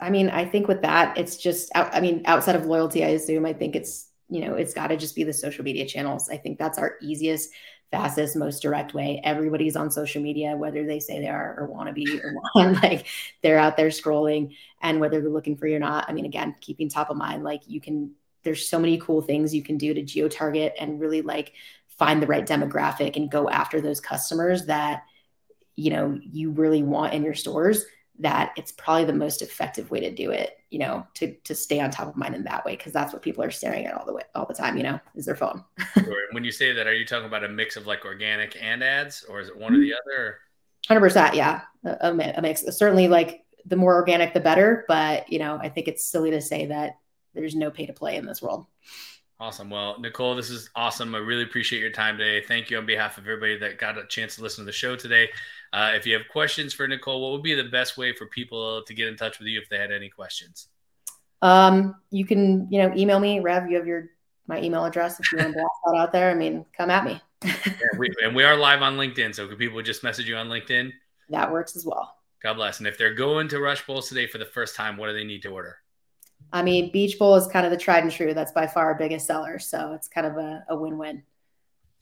I 0.02 0.10
mean, 0.10 0.30
I 0.30 0.46
think 0.46 0.68
with 0.68 0.82
that, 0.82 1.18
it's 1.18 1.38
just, 1.38 1.72
I 1.76 2.02
mean, 2.02 2.24
outside 2.26 2.56
of 2.56 2.66
loyalty, 2.66 3.06
I 3.06 3.10
assume, 3.10 3.46
I 3.46 3.54
think 3.54 3.76
it's, 3.76 4.08
you 4.30 4.44
know, 4.44 4.56
it's 4.56 4.74
got 4.74 4.88
to 4.88 4.98
just 4.98 5.16
be 5.16 5.24
the 5.24 5.34
social 5.34 5.64
media 5.64 5.86
channels. 5.86 6.28
I 6.28 6.38
think 6.38 6.58
that's 6.58 6.80
our 6.80 6.96
easiest, 7.02 7.52
fastest, 7.92 8.36
most 8.36 8.62
direct 8.62 8.96
way. 8.96 9.22
Everybody's 9.24 9.76
on 9.76 9.92
social 9.92 10.22
media, 10.24 10.56
whether 10.58 10.86
they 10.86 11.00
say 11.00 11.20
they 11.20 11.28
are 11.28 11.56
or 11.60 11.68
want 11.68 11.88
to 11.88 11.94
be 11.94 12.20
or 12.24 12.34
not. 12.56 12.82
like 12.82 13.06
they're 13.44 13.60
out 13.60 13.78
there 13.78 13.90
scrolling, 13.90 14.56
and 14.82 15.00
whether 15.00 15.22
they're 15.22 15.30
looking 15.30 15.56
for 15.56 15.68
you 15.68 15.76
or 15.76 15.80
not. 15.80 16.10
I 16.10 16.14
mean, 16.14 16.26
again, 16.26 16.56
keeping 16.62 16.90
top 16.90 17.12
of 17.12 17.18
mind, 17.18 17.44
like 17.44 17.62
you 17.68 17.80
can, 17.80 18.12
there's 18.44 18.68
so 18.68 18.80
many 18.80 18.98
cool 18.98 19.22
things 19.22 19.54
you 19.54 19.62
can 19.62 19.78
do 19.78 19.94
to 19.94 20.02
geo 20.02 20.28
target 20.28 20.74
and 20.80 21.00
really 21.00 21.22
like 21.22 21.54
find 22.00 22.24
the 22.24 22.28
right 22.28 22.48
demographic 22.48 23.18
and 23.18 23.30
go 23.30 23.48
after 23.50 23.80
those 23.82 24.00
customers 24.00 24.66
that, 24.66 25.04
you 25.76 25.92
know, 25.92 26.18
you 26.24 26.52
really 26.52 26.82
want 26.82 27.14
in 27.14 27.24
your 27.24 27.36
stores 27.36 27.86
that 28.22 28.54
it's 28.56 28.72
probably 28.72 29.06
the 29.06 29.14
most 29.14 29.42
effective 29.42 29.92
way 29.92 30.00
to 30.00 30.12
do 30.12 30.32
it 30.32 30.58
you 30.70 30.80
know 30.80 31.06
to 31.14 31.34
to 31.44 31.54
stay 31.54 31.80
on 31.80 31.92
top 31.92 32.08
of 32.08 32.16
mind 32.16 32.36
in 32.36 32.44
that 32.44 32.64
way 32.66 32.76
because 32.76 32.94
that's 32.94 33.14
what 33.14 33.22
people 33.22 33.44
are 33.44 33.52
staring 33.52 33.86
at 33.86 33.94
all 33.94 34.06
the 34.06 34.14
way 34.14 34.22
all 34.36 34.46
the 34.46 34.54
time 34.54 34.78
you 34.78 34.84
know 34.84 35.00
is 35.16 35.26
their 35.26 35.36
phone. 35.36 35.64
When 36.32 36.46
you 36.46 36.52
say 36.52 36.72
that 36.72 36.88
are 36.88 36.94
you 36.94 37.06
talking 37.06 37.28
about 37.28 37.44
a 37.44 37.50
mix 37.50 37.76
of 37.76 37.88
like 37.88 38.06
organic 38.06 38.58
and 38.62 38.82
ads 38.82 39.26
or 39.28 39.42
is 39.42 39.50
it 39.50 39.58
one 39.58 39.74
or 39.74 39.78
mm-hmm. 39.78 39.90
the 39.90 39.94
other 39.94 40.40
100% 40.90 41.36
yeah. 41.36 41.62
A, 41.84 42.10
a 42.10 42.42
mix. 42.42 42.64
Certainly 42.64 43.08
like 43.10 43.44
the 43.66 43.76
more 43.76 43.96
organic 43.96 44.34
the 44.34 44.40
better 44.40 44.86
but 44.88 45.32
you 45.32 45.40
know 45.40 45.60
i 45.62 45.70
think 45.70 45.88
it's 45.88 46.06
silly 46.06 46.32
to 46.32 46.42
say 46.42 46.68
that 46.68 46.98
there's 47.34 47.56
no 47.56 47.70
pay 47.70 47.86
to 47.86 47.94
play 47.94 48.16
in 48.16 48.26
this 48.26 48.42
world 48.42 48.66
Awesome. 49.41 49.71
Well, 49.71 49.99
Nicole, 49.99 50.36
this 50.36 50.51
is 50.51 50.69
awesome. 50.75 51.15
I 51.15 51.17
really 51.17 51.41
appreciate 51.41 51.80
your 51.80 51.89
time 51.89 52.15
today. 52.15 52.45
Thank 52.45 52.69
you 52.69 52.77
on 52.77 52.86
behalf 52.86 53.17
of 53.17 53.23
everybody 53.23 53.58
that 53.58 53.80
got 53.80 53.97
a 53.97 54.06
chance 54.06 54.36
to 54.36 54.43
listen 54.43 54.63
to 54.63 54.67
the 54.67 54.71
show 54.71 54.95
today. 54.95 55.30
Uh, 55.73 55.93
if 55.95 56.06
you 56.06 56.13
have 56.13 56.27
questions 56.32 56.75
for 56.75 56.88
Nicole, 56.88 57.19
what 57.23 57.32
would 57.32 57.41
be 57.41 57.56
the 57.56 57.63
best 57.63 57.97
way 57.97 58.13
for 58.13 58.27
people 58.27 58.84
to 58.84 58.93
get 58.93 59.08
in 59.08 59.17
touch 59.17 59.39
with 59.39 59.47
you 59.47 59.60
if 59.60 59.67
they 59.67 59.80
had 59.80 59.91
any 59.91 60.10
questions? 60.10 60.67
Um, 61.41 61.95
you 62.12 62.23
can, 62.23 62.67
you 62.69 62.84
know, 62.84 62.93
email 62.95 63.19
me, 63.19 63.39
Rev. 63.39 63.67
You 63.67 63.77
have 63.77 63.88
your 63.88 64.12
my 64.45 64.62
email 64.62 64.86
address 64.86 65.19
if 65.19 65.32
you 65.32 65.39
want 65.39 65.49
to 65.49 65.54
blast 65.54 65.73
that 65.88 65.95
out 65.97 66.12
there. 66.12 66.30
I 66.30 66.36
mean, 66.36 66.63
come 66.77 66.91
at 66.91 67.04
me. 67.04 67.19
yeah, 67.43 67.73
we, 67.97 68.12
and 68.23 68.36
we 68.36 68.43
are 68.43 68.56
live 68.56 68.84
on 68.84 68.95
LinkedIn, 68.95 69.34
so 69.34 69.47
could 69.47 69.58
people 69.58 69.82
just 69.82 70.04
message 70.04 70.30
you 70.30 70.36
on 70.36 70.49
LinkedIn? 70.49 70.91
That 71.30 71.51
works 71.51 71.75
as 71.75 71.84
well. 71.84 72.15
God 72.43 72.54
bless. 72.54 72.77
And 72.77 72.88
if 72.88 72.95
they're 72.95 73.15
going 73.15 73.47
to 73.47 73.60
Rush 73.60 73.88
Bowls 73.88 74.08
today 74.08 74.27
for 74.27 74.38
the 74.38 74.45
first 74.45 74.75
time, 74.75 74.97
what 74.97 75.08
do 75.08 75.13
they 75.13 75.23
need 75.23 75.41
to 75.41 75.49
order? 75.49 75.77
I 76.54 76.64
mean, 76.64 76.92
Beach 76.92 77.18
Bowl 77.18 77.36
is 77.36 77.48
kind 77.48 77.66
of 77.66 77.72
the 77.72 77.78
tried 77.78 78.04
and 78.04 78.12
true. 78.12 78.34
That's 78.34 78.52
by 78.52 78.68
far 78.68 78.86
our 78.86 78.96
biggest 78.96 79.26
seller. 79.26 79.60
So 79.60 79.94
it's 79.94 80.08
kind 80.08 80.28
of 80.28 80.38
a, 80.38 80.66
a 80.70 80.76
win 80.76 80.98
win. 80.98 81.24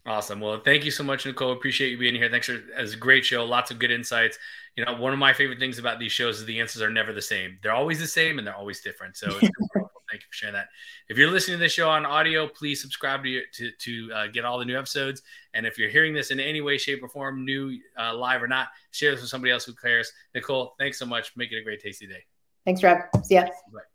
Awesome. 0.06 0.40
Well, 0.40 0.62
thank 0.64 0.86
you 0.86 0.92
so 0.92 1.04
much, 1.04 1.26
Nicole. 1.26 1.52
Appreciate 1.52 1.92
you 1.92 1.98
being 1.98 2.16
here. 2.16 2.30
Thanks 2.30 2.48
for 2.48 2.60
was 2.80 2.94
a 2.94 2.98
great 2.98 3.26
show. 3.26 3.46
Lots 3.46 3.70
of 3.70 3.80
good 3.80 3.92
insights. 3.92 4.40
You 4.76 4.86
know, 4.86 4.96
one 4.96 5.14
of 5.14 5.20
my 5.20 5.34
favorite 5.34 5.60
things 5.60 5.78
about 5.78 6.00
these 6.00 6.12
shows 6.12 6.40
is 6.40 6.46
the 6.46 6.60
answers 6.60 6.82
are 6.82 6.90
never 6.90 7.14
the 7.14 7.22
same. 7.22 7.60
They're 7.62 7.74
always 7.74 8.00
the 8.00 8.08
same 8.08 8.40
and 8.40 8.48
they're 8.48 8.56
always 8.56 8.82
different. 8.82 9.18
So 9.18 9.30
thank 9.40 9.44
you 9.44 10.28
for 10.30 10.34
sharing 10.34 10.54
that. 10.54 10.70
If 11.10 11.18
you're 11.18 11.30
listening 11.30 11.58
to 11.58 11.64
this 11.64 11.74
show 11.74 11.90
on 11.90 12.06
audio, 12.06 12.48
please 12.48 12.82
subscribe 12.82 13.24
to 13.24 13.42
to, 13.54 13.72
to 13.72 14.14
uh, 14.14 14.28
get 14.28 14.46
all 14.46 14.58
the 14.58 14.66
new 14.66 14.78
episodes. 14.78 15.22
And 15.54 15.66
if 15.66 15.78
you're 15.78 15.90
hearing 15.90 16.14
this 16.14 16.32
in 16.32 16.40
any 16.40 16.62
way, 16.62 16.78
shape, 16.78 17.04
or 17.04 17.10
form, 17.10 17.46
new, 17.46 17.78
uh, 18.00 18.16
live 18.16 18.42
or 18.42 18.48
not, 18.48 18.70
share 18.92 19.12
this 19.12 19.22
with 19.22 19.30
somebody 19.30 19.52
else 19.52 19.66
who 19.66 19.74
cares. 19.74 20.12
Nicole, 20.34 20.76
thanks 20.80 20.98
so 20.98 21.06
much. 21.06 21.34
Make 21.36 21.52
it 21.52 21.60
a 21.60 21.64
great, 21.64 21.82
tasty 21.82 22.08
day. 22.08 22.24
Thanks, 22.66 22.82
Rob. 22.82 23.00
See 23.24 23.36
ya. 23.36 23.48
Bye. 23.72 23.89